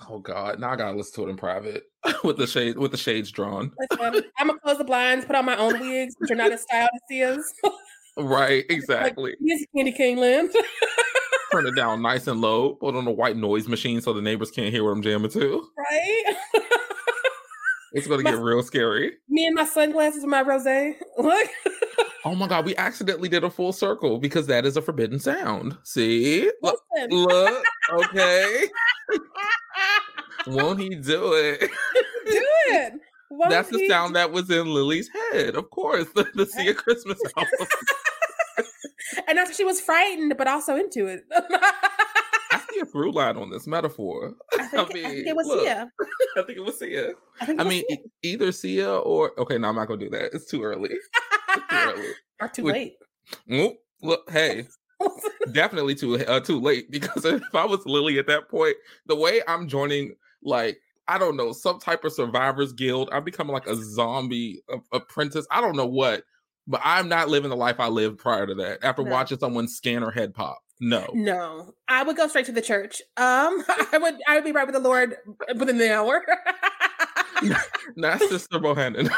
Oh 0.08 0.18
God, 0.18 0.58
now 0.58 0.70
I 0.70 0.76
gotta 0.76 0.96
listen 0.96 1.14
to 1.22 1.28
it 1.28 1.30
in 1.30 1.36
private 1.36 1.84
with 2.24 2.36
the 2.36 2.46
shade 2.48 2.78
with 2.78 2.90
the 2.90 2.96
shades 2.96 3.30
drawn. 3.30 3.72
Listen, 3.90 4.22
I'm 4.38 4.46
gonna 4.48 4.58
close 4.60 4.78
the 4.78 4.84
blinds, 4.84 5.24
put 5.26 5.36
on 5.36 5.44
my 5.44 5.56
own 5.56 5.78
wigs, 5.80 6.14
which 6.18 6.30
are 6.30 6.34
not 6.36 6.52
as 6.52 6.62
styled 6.62 6.88
as 6.94 7.00
Sia's. 7.08 7.52
Right, 8.16 8.64
exactly. 8.68 9.34
Here's 9.44 9.64
Candy 9.74 9.92
Cane 9.92 10.18
Land. 10.18 10.50
Turn 11.52 11.66
it 11.66 11.74
down 11.76 12.02
nice 12.02 12.26
and 12.26 12.40
low. 12.40 12.74
Put 12.74 12.94
on 12.96 13.06
a 13.06 13.10
white 13.10 13.36
noise 13.36 13.66
machine 13.68 14.00
so 14.00 14.12
the 14.12 14.20
neighbors 14.22 14.50
can't 14.50 14.72
hear 14.72 14.84
what 14.84 14.90
I'm 14.90 15.02
jamming 15.02 15.30
to. 15.32 15.66
right? 15.78 16.36
It's 17.92 18.06
gonna 18.06 18.22
My- 18.22 18.30
get 18.30 18.38
real 18.40 18.62
scary. 18.62 19.12
Me 19.28 19.46
and 19.46 19.54
my 19.56 19.64
sunglasses 19.64 20.22
and 20.22 20.30
my 20.30 20.44
rosé. 20.44 20.94
Look. 21.18 21.48
Oh 22.24 22.34
my 22.34 22.46
God, 22.46 22.66
we 22.66 22.76
accidentally 22.76 23.28
did 23.28 23.42
a 23.44 23.50
full 23.50 23.72
circle 23.72 24.18
because 24.18 24.46
that 24.46 24.64
is 24.66 24.76
a 24.76 24.82
forbidden 24.82 25.18
sound. 25.18 25.76
See, 25.84 26.50
look, 26.62 26.78
Listen. 26.94 27.10
look, 27.18 27.64
okay. 27.90 28.68
Won't 30.46 30.80
he 30.80 30.90
do 30.90 31.32
it? 31.34 31.60
Do 32.26 32.46
it. 32.66 32.92
Won't 33.30 33.50
That's 33.50 33.68
the 33.70 33.78
he 33.78 33.88
sound 33.88 34.16
that 34.16 34.32
was 34.32 34.50
in 34.50 34.66
Lily's 34.72 35.08
head, 35.32 35.54
of 35.54 35.70
course. 35.70 36.06
The, 36.14 36.26
the 36.34 36.46
Sia 36.46 36.74
Christmas 36.74 37.20
album. 37.36 37.66
and 39.28 39.38
after 39.38 39.54
she 39.54 39.64
was 39.64 39.80
frightened, 39.80 40.34
but 40.36 40.48
also 40.48 40.76
into 40.76 41.06
it. 41.06 41.22
I 41.32 42.60
see 42.70 42.80
a 42.80 42.86
through 42.86 43.12
line 43.12 43.36
on 43.36 43.50
this 43.50 43.66
metaphor. 43.66 44.34
I 44.58 44.64
think, 44.66 44.74
I 44.74 44.84
think 44.84 45.26
it 45.26 45.36
was 45.36 45.46
look, 45.46 45.60
Sia. 45.62 45.90
I 46.36 46.42
think 46.42 46.58
it 46.58 46.64
was 46.64 46.78
Sia. 46.78 47.12
I, 47.40 47.52
I 47.52 47.54
was 47.54 47.66
mean, 47.66 47.84
Sia. 47.88 47.98
either 48.22 48.52
Sia 48.52 48.96
or 48.96 49.38
okay. 49.40 49.58
No, 49.58 49.68
I'm 49.68 49.76
not 49.76 49.86
gonna 49.88 50.00
do 50.00 50.10
that. 50.10 50.34
It's 50.34 50.50
too 50.50 50.62
early. 50.64 50.90
It's 50.90 51.08
too 51.54 51.62
early. 51.70 52.08
or 52.40 52.48
too 52.48 52.64
late. 52.64 52.94
Oop, 53.52 53.76
look, 54.02 54.28
hey, 54.30 54.66
definitely 55.52 55.94
too 55.94 56.24
uh, 56.26 56.40
too 56.40 56.60
late 56.60 56.90
because 56.90 57.24
if 57.26 57.54
I 57.54 57.64
was 57.64 57.84
Lily 57.86 58.18
at 58.18 58.26
that 58.26 58.48
point, 58.48 58.76
the 59.06 59.16
way 59.16 59.42
I'm 59.48 59.68
joining, 59.68 60.14
like 60.42 60.78
I 61.08 61.18
don't 61.18 61.36
know, 61.36 61.52
some 61.52 61.78
type 61.80 62.04
of 62.04 62.12
survivors 62.12 62.72
guild, 62.72 63.08
I'm 63.12 63.24
becoming 63.24 63.52
like 63.52 63.66
a 63.66 63.74
zombie 63.76 64.62
a- 64.70 64.96
apprentice. 64.96 65.46
I 65.50 65.60
don't 65.60 65.76
know 65.76 65.86
what, 65.86 66.24
but 66.66 66.80
I'm 66.84 67.08
not 67.08 67.28
living 67.28 67.50
the 67.50 67.56
life 67.56 67.80
I 67.80 67.88
lived 67.88 68.18
prior 68.18 68.46
to 68.46 68.54
that. 68.56 68.84
After 68.84 69.02
No. 69.02 69.10
watching 69.10 69.38
someone 69.38 69.66
scan 69.66 70.02
her 70.02 70.10
head 70.12 70.34
pop, 70.34 70.60
no, 70.80 71.06
no, 71.12 71.74
I 71.88 72.02
would 72.02 72.16
go 72.16 72.28
straight 72.28 72.46
to 72.46 72.52
the 72.52 72.62
church. 72.62 73.02
Um, 73.16 73.64
I 73.92 73.98
would, 74.00 74.14
I 74.26 74.36
would 74.36 74.44
be 74.44 74.52
right 74.52 74.66
with 74.66 74.74
the 74.74 74.80
Lord 74.80 75.16
within 75.56 75.78
the 75.78 75.92
hour. 75.92 76.24
not 77.96 78.20
Sister 78.20 78.58
Bohannon. 78.58 79.10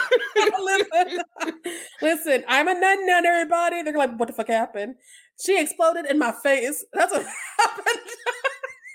listen, 0.61 1.22
listen, 2.03 2.44
I'm 2.48 2.68
a 2.68 2.75
nun 2.75 3.07
nun, 3.07 3.27
everybody. 3.27 3.83
They're 3.83 3.92
like, 3.96 4.18
what 4.18 4.27
the 4.29 4.33
fuck 4.35 4.48
happened? 4.48 4.96
She 5.44 5.61
exploded 5.61 6.07
in 6.07 6.18
my 6.18 6.33
face. 6.42 6.85
That's 6.92 7.12
what 7.12 7.27
happened. 7.59 7.98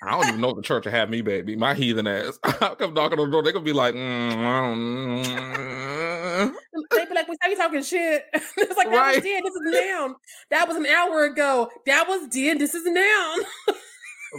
I 0.04 0.12
don't 0.12 0.28
even 0.28 0.42
know 0.42 0.50
if 0.52 0.56
the 0.58 0.62
church 0.62 0.86
will 0.86 0.92
have 0.92 1.10
me, 1.10 1.22
baby. 1.22 1.56
My 1.56 1.74
heathen 1.74 2.06
ass. 2.08 2.38
I 2.44 2.76
come 2.78 2.94
knocking 2.94 3.20
on 3.20 3.26
the 3.28 3.32
door. 3.32 3.42
They're 3.44 3.52
gonna 3.52 3.66
be 3.66 3.74
like, 3.74 3.96
mm, 3.96 4.38
I 4.38 4.62
don't 4.62 5.24
know." 5.24 6.54
They'd 6.92 7.10
be 7.10 7.16
like, 7.16 7.28
"We 7.28 7.36
saw 7.42 7.50
you 7.50 7.58
talking 7.58 7.82
shit." 7.82 8.24
it's 8.34 8.78
like 8.78 8.90
that 8.90 8.96
Right. 8.96 9.16
was 9.16 9.24
then. 9.24 9.42
This 9.44 9.54
is 9.56 9.86
now. 9.88 10.16
That 10.52 10.68
was 10.68 10.78
an 10.78 10.86
hour 10.86 11.26
ago. 11.26 11.70
That 11.88 12.08
was 12.08 12.28
dead. 12.28 12.60
This 12.60 12.76
is 12.76 12.86
now. 12.86 13.36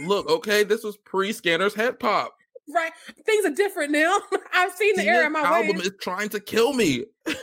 look, 0.05 0.29
okay, 0.29 0.63
this 0.63 0.83
was 0.83 0.95
pre-scanner's 0.97 1.73
head 1.75 1.99
pop. 1.99 2.35
Right? 2.73 2.91
Things 3.25 3.45
are 3.45 3.53
different 3.53 3.91
now. 3.91 4.17
I've 4.53 4.71
seen 4.73 4.95
the 4.95 5.07
error 5.07 5.25
in 5.25 5.33
my 5.33 5.41
album 5.41 5.77
ways. 5.77 5.87
is 5.87 5.91
trying 6.01 6.29
to 6.29 6.39
kill 6.39 6.73
me. 6.73 7.05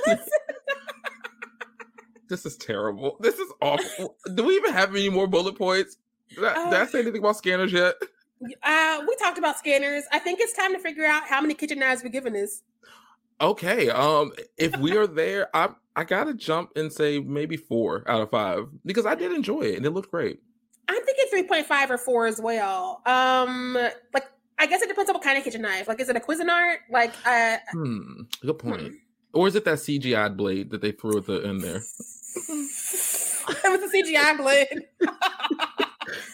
this 2.29 2.45
is 2.45 2.57
terrible. 2.57 3.17
This 3.21 3.39
is 3.39 3.51
awful. 3.63 4.17
Do 4.35 4.45
we 4.45 4.55
even 4.57 4.73
have 4.73 4.91
any 4.91 5.09
more 5.09 5.27
bullet 5.27 5.57
points? 5.57 5.97
Did 6.35 6.45
I, 6.45 6.65
did 6.71 6.75
I 6.75 6.83
Uh, 6.83 6.87
say 6.87 7.01
anything 7.01 7.21
about 7.21 7.37
scanners 7.37 7.73
yet? 7.73 7.95
Uh, 8.63 9.03
we 9.09 9.17
talked 9.17 9.39
about 9.39 9.59
scanners. 9.59 10.05
I 10.13 10.19
think 10.19 10.41
it's 10.41 10.53
time 10.53 10.73
to 10.73 10.79
figure 10.79 11.07
out 11.07 11.25
how 11.25 11.41
many 11.41 11.55
kitchen 11.55 11.79
knives 11.79 12.03
we're 12.03 12.11
giving 12.11 12.33
this. 12.33 12.63
Okay. 13.41 13.89
Um, 13.91 14.33
if 14.59 14.77
we 14.79 14.97
are 14.97 15.07
there, 15.07 15.49
I 15.55 15.71
I 15.95 16.05
gotta 16.05 16.35
jump 16.35 16.73
and 16.77 16.93
say 16.93 17.21
maybe 17.21 17.57
four 17.57 18.03
out 18.07 18.21
of 18.21 18.31
five 18.31 18.69
because 18.85 19.07
I 19.07 19.15
did 19.15 19.33
enjoy 19.33 19.63
it 19.63 19.77
and 19.77 19.87
it 19.87 19.91
looked 19.91 20.11
great. 20.11 20.41
I'm 20.89 21.03
thinking 21.05 21.25
three 21.31 21.43
point 21.45 21.67
five 21.67 21.91
or 21.91 21.99
four 21.99 22.27
as 22.27 22.41
well. 22.41 23.03
Um, 23.07 23.79
like 24.13 24.27
I 24.59 24.67
guess 24.67 24.81
it 24.83 24.89
depends 24.89 25.11
on 25.11 25.15
what 25.15 25.23
kind 25.23 25.37
of 25.39 25.45
kitchen 25.45 25.63
knife. 25.63 25.87
Like, 25.89 26.01
is 26.01 26.09
it 26.09 26.17
a 26.17 26.21
Cuisinart? 26.21 26.77
Like, 26.91 27.13
uh, 27.27 27.57
Hmm. 27.73 28.23
Good 28.43 28.59
point. 28.59 28.95
Or 29.35 29.47
is 29.49 29.55
it 29.55 29.65
that 29.67 29.79
CGI 29.79 30.35
blade 30.35 30.71
that 30.71 30.81
they 30.81 30.93
threw 30.93 31.19
at 31.19 31.27
the 31.27 31.41
end 31.47 31.61
there? 31.61 31.77
it 32.49 33.65
was 33.65 33.83
a 33.83 33.97
CGI 33.97 34.37
blade. 34.39 34.85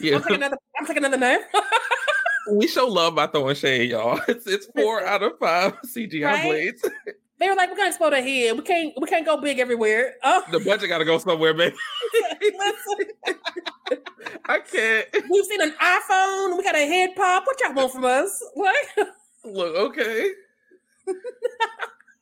Yeah. 0.01 0.17
I'm 0.17 0.23
taking 0.23 0.37
another. 0.37 0.59
I'm 0.79 0.87
taking 0.87 1.03
another 1.05 1.17
knife. 1.17 1.41
we 2.53 2.67
show 2.69 2.87
love 2.87 3.15
by 3.15 3.27
throwing 3.27 3.55
shade, 3.55 3.91
y'all. 3.91 4.21
It's 4.29 4.47
it's 4.47 4.67
four 4.67 5.03
out 5.05 5.23
of 5.23 5.39
five 5.39 5.81
CGI 5.83 6.25
Right? 6.25 6.45
blades. 6.45 6.85
they 7.39 7.49
were 7.49 7.55
like, 7.55 7.71
"We're 7.71 7.77
gonna 7.77 7.89
explode 7.89 8.13
a 8.13 8.21
head. 8.21 8.55
We 8.59 8.63
can't. 8.65 8.93
We 9.01 9.07
can't 9.09 9.25
go 9.25 9.39
big 9.41 9.59
everywhere." 9.61 10.17
Oh, 10.25 10.45
The 10.53 10.61
budget 10.61 10.91
got 10.91 10.99
to 10.99 11.05
go 11.07 11.17
somewhere, 11.19 11.55
baby. 11.55 11.75
listen. 12.43 13.15
I 14.47 14.61
can't. 14.61 15.07
We've 15.31 15.45
seen 15.45 15.61
an 15.61 15.75
iPhone. 15.81 16.57
We 16.57 16.65
got 16.65 16.75
a 16.75 16.87
head 16.87 17.11
pop. 17.17 17.45
What 17.47 17.61
y'all 17.61 17.75
want 17.75 17.93
from 17.93 18.05
us? 18.05 18.43
What? 18.55 18.77
Look, 19.45 19.77
okay. 19.77 20.31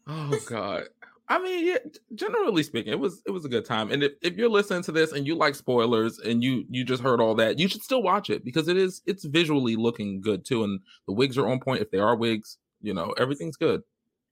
oh 0.06 0.38
God. 0.46 0.84
I 1.28 1.38
mean, 1.38 1.64
yeah, 1.64 1.78
generally 2.16 2.64
speaking, 2.64 2.92
it 2.92 2.98
was 2.98 3.22
it 3.24 3.30
was 3.30 3.44
a 3.44 3.48
good 3.48 3.64
time. 3.64 3.92
And 3.92 4.02
if, 4.02 4.12
if 4.20 4.36
you're 4.36 4.48
listening 4.48 4.82
to 4.82 4.92
this 4.92 5.12
and 5.12 5.26
you 5.26 5.36
like 5.36 5.54
spoilers 5.54 6.18
and 6.18 6.42
you 6.42 6.64
you 6.68 6.84
just 6.84 7.02
heard 7.04 7.20
all 7.20 7.36
that, 7.36 7.58
you 7.58 7.68
should 7.68 7.84
still 7.84 8.02
watch 8.02 8.30
it 8.30 8.44
because 8.44 8.66
it 8.66 8.76
is 8.76 9.00
it's 9.06 9.24
visually 9.24 9.76
looking 9.76 10.20
good 10.20 10.44
too. 10.44 10.64
And 10.64 10.80
the 11.06 11.12
wigs 11.12 11.38
are 11.38 11.46
on 11.46 11.60
point. 11.60 11.82
If 11.82 11.92
they 11.92 11.98
are 11.98 12.16
wigs, 12.16 12.58
you 12.82 12.92
know, 12.92 13.14
everything's 13.16 13.56
good. 13.56 13.82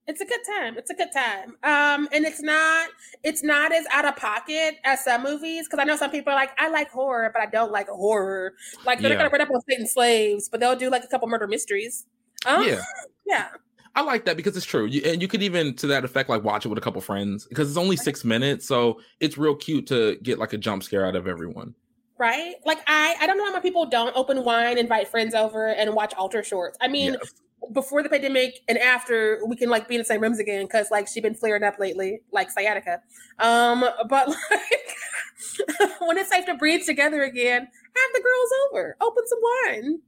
It's 0.09 0.21
a 0.23 0.25
good 0.25 0.41
time. 0.57 0.79
It's 0.79 0.91
a 0.91 0.95
good 0.95 1.13
time. 1.13 1.51
Um, 1.63 2.09
and 2.13 2.25
it's 2.25 2.41
not 2.41 2.89
it's 3.23 3.43
not 3.43 3.73
as 3.73 3.85
out 3.93 4.07
of 4.07 4.17
pocket 4.17 4.77
as 4.85 5.05
some 5.05 5.23
movies 5.23 5.67
because 5.69 5.79
I 5.79 5.85
know 5.85 5.97
some 5.97 6.11
people 6.11 6.33
are 6.33 6.37
like, 6.37 6.51
I 6.59 6.69
like 6.71 6.91
horror, 6.91 7.31
but 7.33 7.43
I 7.43 7.47
don't 7.47 7.71
like 7.71 7.89
horror. 7.89 8.55
Like 8.87 9.01
they're 9.01 9.11
Yeah. 9.11 9.19
not 9.19 9.31
gonna 9.31 9.45
run 9.45 9.49
up 9.49 9.55
on 9.55 9.61
Satan 9.69 9.87
slaves, 9.87 10.49
but 10.49 10.61
they'll 10.61 10.77
do 10.77 10.89
like 10.91 11.05
a 11.05 11.09
couple 11.09 11.29
murder 11.29 11.47
mysteries. 11.47 12.07
Um, 12.47 12.67
Yeah. 12.67 12.81
yeah. 13.27 13.49
I 13.95 14.03
like 14.03 14.25
that 14.27 14.37
because 14.37 14.57
it's 14.57 14.65
true. 14.67 14.87
You, 14.87 15.03
and 15.05 15.21
you 15.21 15.27
could 15.29 15.43
even, 15.43 15.75
to 15.77 15.87
that 15.89 16.05
effect, 16.05 16.29
like 16.31 16.45
watch 16.45 16.65
it 16.65 16.69
with 16.69 16.79
a 16.79 16.81
couple 16.81 17.01
friends 17.01 17.47
because 17.47 17.69
it's 17.69 17.77
only 17.79 17.97
six 17.97 18.25
minutes. 18.25 18.67
So 18.67 19.01
it's 19.21 19.37
real 19.37 19.57
cute 19.57 19.87
to 19.89 20.17
get 20.23 20.39
like 20.39 20.53
a 20.53 20.59
jump 20.59 20.85
scare 20.85 21.05
out 21.05 21.17
of 21.17 21.27
everyone. 21.27 21.75
Right? 22.17 22.55
Like 22.65 22.79
I 22.87 23.17
I 23.21 23.27
don't 23.27 23.37
know 23.37 23.45
why 23.45 23.51
many 23.51 23.63
people 23.63 23.87
don't 23.87 24.17
open 24.17 24.43
wine, 24.45 24.79
invite 24.79 25.09
friends 25.09 25.35
over, 25.35 25.69
and 25.69 25.95
watch 25.95 26.15
alter 26.15 26.43
shorts. 26.43 26.79
I 26.81 26.89
mean, 26.89 27.15
Yes. 27.21 27.33
Before 27.73 28.03
the 28.03 28.09
pandemic 28.09 28.61
and 28.69 28.79
after 28.79 29.41
we 29.47 29.57
can 29.57 29.69
like 29.69 29.89
be 29.89 29.95
in 29.95 30.01
the 30.01 30.05
same 30.05 30.21
rooms 30.21 30.39
again 30.39 30.65
because 30.65 30.91
like 30.91 31.09
she's 31.09 31.23
been 31.23 31.35
flaring 31.35 31.63
up 31.63 31.79
lately 31.79 32.21
like 32.33 32.51
sciatica 32.51 33.01
um 33.41 33.85
but 34.09 34.29
like 34.51 34.97
when 36.01 36.17
it's 36.17 36.31
safe 36.31 36.47
to 36.47 36.55
breathe 36.55 36.85
together 36.85 37.23
again 37.23 37.61
have 37.61 38.13
the 38.15 38.21
girls 38.21 38.51
over 38.71 38.97
open 39.01 39.27
some 39.27 39.39
wine 39.43 39.99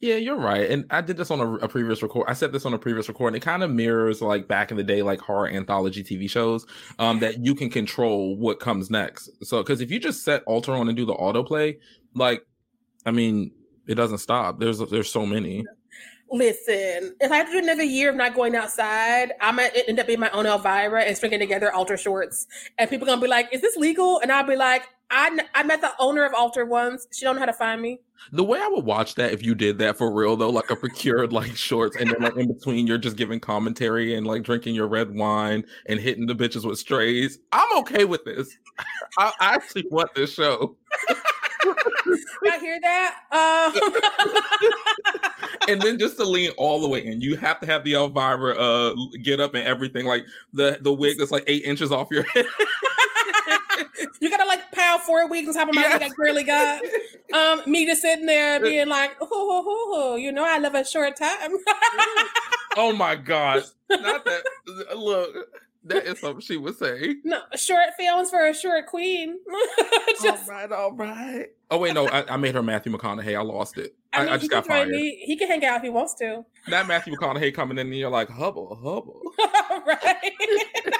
Yeah, 0.00 0.14
you're 0.14 0.36
right. 0.36 0.70
And 0.70 0.84
I 0.90 1.00
did 1.00 1.16
this 1.16 1.30
on 1.32 1.40
a, 1.40 1.54
a 1.56 1.68
previous 1.68 2.02
record. 2.02 2.26
I 2.28 2.34
said 2.34 2.52
this 2.52 2.64
on 2.64 2.72
a 2.72 2.78
previous 2.78 3.08
record, 3.08 3.28
and 3.28 3.36
it 3.36 3.40
kind 3.40 3.64
of 3.64 3.70
mirrors 3.72 4.22
like 4.22 4.46
back 4.46 4.70
in 4.70 4.76
the 4.76 4.84
day, 4.84 5.02
like 5.02 5.20
horror 5.20 5.48
anthology 5.48 6.04
TV 6.04 6.30
shows, 6.30 6.66
um, 7.00 7.18
that 7.18 7.44
you 7.44 7.52
can 7.56 7.68
control 7.68 8.36
what 8.36 8.60
comes 8.60 8.90
next. 8.90 9.28
So, 9.42 9.60
because 9.60 9.80
if 9.80 9.90
you 9.90 9.98
just 9.98 10.22
set 10.22 10.44
alter 10.46 10.72
on 10.72 10.86
and 10.86 10.96
do 10.96 11.04
the 11.04 11.14
autoplay, 11.14 11.78
like, 12.14 12.46
I 13.04 13.10
mean, 13.10 13.50
it 13.88 13.96
doesn't 13.96 14.18
stop. 14.18 14.60
There's 14.60 14.78
there's 14.78 15.10
so 15.10 15.26
many. 15.26 15.64
Listen, 16.30 17.16
if 17.20 17.32
I 17.32 17.36
have 17.36 17.46
to 17.46 17.52
do 17.52 17.58
another 17.58 17.82
year 17.82 18.10
of 18.10 18.16
not 18.16 18.34
going 18.34 18.54
outside, 18.54 19.32
I 19.40 19.50
might 19.50 19.72
end 19.88 19.98
up 19.98 20.06
being 20.06 20.20
my 20.20 20.30
own 20.30 20.46
Elvira 20.46 21.02
and 21.02 21.16
stringing 21.16 21.38
together 21.38 21.72
alter 21.72 21.96
shorts. 21.96 22.46
And 22.78 22.90
people 22.90 23.06
gonna 23.06 23.20
be 23.20 23.28
like, 23.28 23.48
"Is 23.52 23.60
this 23.60 23.76
legal?" 23.76 24.20
And 24.20 24.30
I'll 24.30 24.46
be 24.46 24.56
like, 24.56 24.88
"I 25.10 25.38
I 25.54 25.62
met 25.62 25.80
the 25.80 25.92
owner 25.98 26.24
of 26.24 26.34
Alter 26.34 26.64
once. 26.66 27.06
She 27.12 27.24
don't 27.24 27.36
know 27.36 27.40
how 27.40 27.46
to 27.46 27.52
find 27.52 27.80
me." 27.80 28.00
The 28.32 28.44
way 28.44 28.60
I 28.60 28.68
would 28.68 28.84
watch 28.84 29.14
that 29.14 29.32
if 29.32 29.42
you 29.42 29.54
did 29.54 29.78
that 29.78 29.96
for 29.96 30.12
real 30.12 30.36
though, 30.36 30.50
like 30.50 30.70
a 30.70 30.76
procured 30.76 31.32
like 31.32 31.56
shorts, 31.56 31.96
and 31.96 32.10
then 32.10 32.20
like 32.20 32.36
in 32.36 32.52
between 32.52 32.86
you're 32.86 32.98
just 32.98 33.16
giving 33.16 33.40
commentary 33.40 34.14
and 34.14 34.26
like 34.26 34.42
drinking 34.42 34.74
your 34.74 34.88
red 34.88 35.14
wine 35.14 35.64
and 35.86 35.98
hitting 35.98 36.26
the 36.26 36.34
bitches 36.34 36.64
with 36.66 36.78
strays. 36.78 37.38
I'm 37.52 37.78
okay 37.78 38.04
with 38.04 38.24
this. 38.24 38.56
I, 39.18 39.32
I 39.40 39.54
actually 39.54 39.86
want 39.90 40.14
this 40.14 40.32
show. 40.32 40.76
I 42.50 42.58
hear 42.58 42.80
that. 42.80 43.16
Um... 43.32 43.72
and 45.68 45.80
then 45.82 45.98
just 45.98 46.16
to 46.16 46.24
lean 46.24 46.50
all 46.56 46.80
the 46.80 46.88
way 46.88 47.04
in, 47.04 47.20
you 47.20 47.36
have 47.36 47.60
to 47.60 47.66
have 47.66 47.84
the 47.84 47.94
Elvira 47.94 48.56
uh, 48.56 48.94
get 49.22 49.40
up 49.40 49.54
and 49.54 49.66
everything, 49.66 50.06
like 50.06 50.24
the 50.52 50.78
the 50.80 50.92
wig 50.92 51.18
that's 51.18 51.30
like 51.30 51.44
eight 51.46 51.64
inches 51.64 51.92
off 51.92 52.08
your 52.10 52.22
head. 52.24 52.46
you 54.20 54.30
gotta 54.30 54.46
like 54.46 54.70
pile 54.72 54.98
four 54.98 55.28
wigs 55.28 55.48
on 55.48 55.54
top 55.54 55.68
of 55.68 55.74
my 55.74 55.82
yes. 55.82 55.92
head, 55.92 56.02
like 56.02 56.18
really 56.18 56.44
got. 56.44 56.82
Um, 57.32 57.62
me 57.66 57.86
just 57.86 58.02
sitting 58.02 58.26
there 58.26 58.60
being 58.60 58.88
like, 58.88 59.16
oh, 59.20 59.28
oh, 59.30 59.64
oh, 59.66 59.92
oh, 59.94 60.16
you 60.16 60.32
know, 60.32 60.44
I 60.46 60.58
love 60.58 60.74
a 60.74 60.84
short 60.84 61.16
time. 61.16 61.52
oh 62.76 62.92
my 62.96 63.14
god, 63.14 63.64
not 63.90 64.24
that. 64.24 64.42
Look, 64.96 65.36
that 65.84 66.06
is 66.06 66.20
something 66.20 66.40
she 66.40 66.56
would 66.56 66.76
say. 66.76 67.16
No, 67.24 67.40
short 67.54 67.90
films 67.98 68.30
for 68.30 68.46
a 68.46 68.54
short 68.54 68.86
queen. 68.86 69.38
Just... 70.22 70.48
All 70.48 70.54
right, 70.54 70.72
all 70.72 70.92
right. 70.92 71.46
Oh 71.70 71.78
wait, 71.78 71.94
no, 71.94 72.08
I, 72.08 72.34
I, 72.34 72.36
made 72.36 72.54
her 72.54 72.62
Matthew 72.62 72.92
McConaughey. 72.92 73.36
I 73.36 73.42
lost 73.42 73.78
it. 73.78 73.94
I, 74.12 74.24
mean, 74.24 74.32
I 74.32 74.38
just 74.38 74.50
got 74.50 74.66
fired. 74.66 74.88
Me. 74.88 75.22
He 75.24 75.36
can 75.36 75.48
hang 75.48 75.64
out 75.64 75.76
if 75.76 75.82
he 75.82 75.90
wants 75.90 76.14
to. 76.14 76.44
That 76.68 76.86
Matthew 76.86 77.14
McConaughey 77.14 77.54
coming 77.54 77.76
in, 77.76 77.88
and 77.88 77.96
you're 77.96 78.08
like, 78.08 78.30
hubble, 78.30 78.74
hubble. 78.74 79.20
right. 79.86 80.32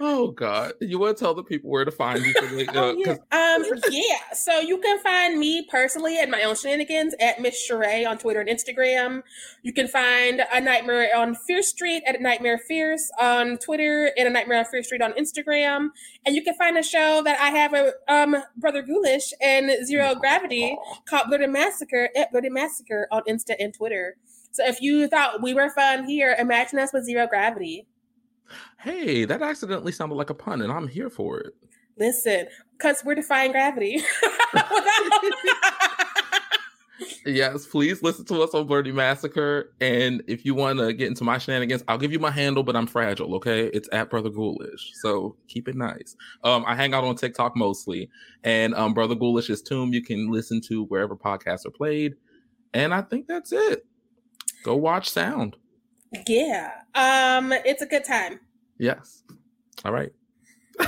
Oh 0.00 0.30
God! 0.30 0.72
You 0.80 0.98
want 0.98 1.16
to 1.16 1.24
tell 1.24 1.34
the 1.34 1.42
people 1.42 1.70
where 1.70 1.84
to 1.84 1.90
find 1.90 2.24
you? 2.24 2.32
They, 2.32 2.66
uh, 2.66 2.72
oh, 2.74 2.96
yeah. 2.96 3.12
Um, 3.32 3.64
yeah. 3.90 4.34
So 4.34 4.60
you 4.60 4.78
can 4.78 4.98
find 5.00 5.38
me 5.38 5.66
personally 5.70 6.18
at 6.18 6.28
my 6.28 6.42
own 6.42 6.54
shenanigans 6.54 7.14
at 7.20 7.40
Miss 7.40 7.56
Sharai 7.68 8.06
on 8.06 8.18
Twitter 8.18 8.40
and 8.40 8.48
Instagram. 8.48 9.22
You 9.62 9.72
can 9.72 9.88
find 9.88 10.42
a 10.52 10.60
Nightmare 10.60 11.16
on 11.16 11.34
Fierce 11.34 11.68
Street 11.68 12.02
at 12.06 12.20
Nightmare 12.20 12.58
Fierce 12.58 13.10
on 13.20 13.58
Twitter 13.58 14.12
and 14.18 14.28
a 14.28 14.30
Nightmare 14.30 14.58
on 14.58 14.64
Fierce 14.66 14.86
Street 14.86 15.02
on 15.02 15.12
Instagram. 15.12 15.88
And 16.26 16.36
you 16.36 16.42
can 16.42 16.54
find 16.54 16.76
a 16.76 16.82
show 16.82 17.22
that 17.22 17.38
I 17.40 17.50
have 17.50 17.72
a 17.72 17.92
um 18.08 18.36
Brother 18.56 18.82
Ghoulish 18.82 19.32
and 19.40 19.86
Zero 19.86 20.14
Gravity 20.14 20.76
called 21.08 21.28
Blerdy 21.28 21.50
Massacre 21.50 22.10
at 22.16 22.32
Blerdy 22.32 22.50
Massacre 22.50 23.08
on 23.10 23.22
Insta 23.28 23.54
and 23.58 23.72
Twitter. 23.72 24.16
So 24.56 24.64
if 24.66 24.80
you 24.80 25.06
thought 25.06 25.42
we 25.42 25.52
were 25.52 25.68
fun 25.68 26.04
here, 26.04 26.34
imagine 26.38 26.78
us 26.78 26.90
with 26.90 27.04
zero 27.04 27.26
gravity. 27.26 27.86
Hey, 28.78 29.24
that 29.24 29.42
accidentally 29.42 29.92
sounded 29.92 30.14
like 30.14 30.30
a 30.30 30.34
pun, 30.34 30.62
and 30.62 30.72
I'm 30.72 30.88
here 30.88 31.10
for 31.10 31.40
it. 31.40 31.54
Listen, 31.98 32.46
because 32.76 33.02
we're 33.04 33.14
defying 33.14 33.52
gravity. 33.52 34.02
yes, 37.26 37.66
please 37.66 38.02
listen 38.02 38.24
to 38.26 38.42
us 38.42 38.54
on 38.54 38.68
Blerdy 38.68 38.92
Massacre. 38.92 39.72
And 39.80 40.22
if 40.26 40.44
you 40.44 40.54
want 40.54 40.78
to 40.78 40.92
get 40.92 41.08
into 41.08 41.24
my 41.24 41.38
shenanigans, 41.38 41.82
I'll 41.88 41.98
give 41.98 42.12
you 42.12 42.18
my 42.18 42.30
handle, 42.30 42.62
but 42.62 42.76
I'm 42.76 42.86
fragile, 42.86 43.34
okay? 43.36 43.66
It's 43.68 43.88
at 43.92 44.10
Brother 44.10 44.30
Ghoulish. 44.30 44.92
So 44.94 45.36
keep 45.48 45.68
it 45.68 45.74
nice. 45.74 46.16
Um, 46.44 46.64
I 46.66 46.74
hang 46.74 46.94
out 46.94 47.04
on 47.04 47.16
TikTok 47.16 47.56
mostly. 47.56 48.10
And 48.44 48.74
um, 48.74 48.94
Brother 48.94 49.14
Ghoulish's 49.14 49.62
Tomb 49.62 49.92
you 49.92 50.02
can 50.02 50.30
listen 50.30 50.60
to 50.62 50.84
wherever 50.84 51.16
podcasts 51.16 51.66
are 51.66 51.70
played. 51.70 52.14
And 52.74 52.92
I 52.92 53.02
think 53.02 53.26
that's 53.26 53.52
it. 53.52 53.86
Go 54.62 54.76
watch 54.76 55.08
Sound. 55.08 55.56
Yeah. 56.26 56.72
Um, 56.94 57.52
it's 57.52 57.82
a 57.82 57.86
good 57.86 58.04
time. 58.04 58.40
Yes. 58.78 59.22
All 59.84 59.92
right. 59.92 60.12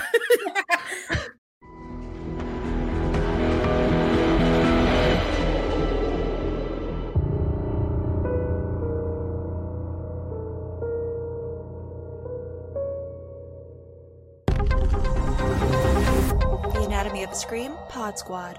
the 16.73 16.85
Anatomy 16.85 17.23
of 17.25 17.31
a 17.31 17.35
Scream 17.35 17.73
Pod 17.89 18.19
Squad. 18.19 18.59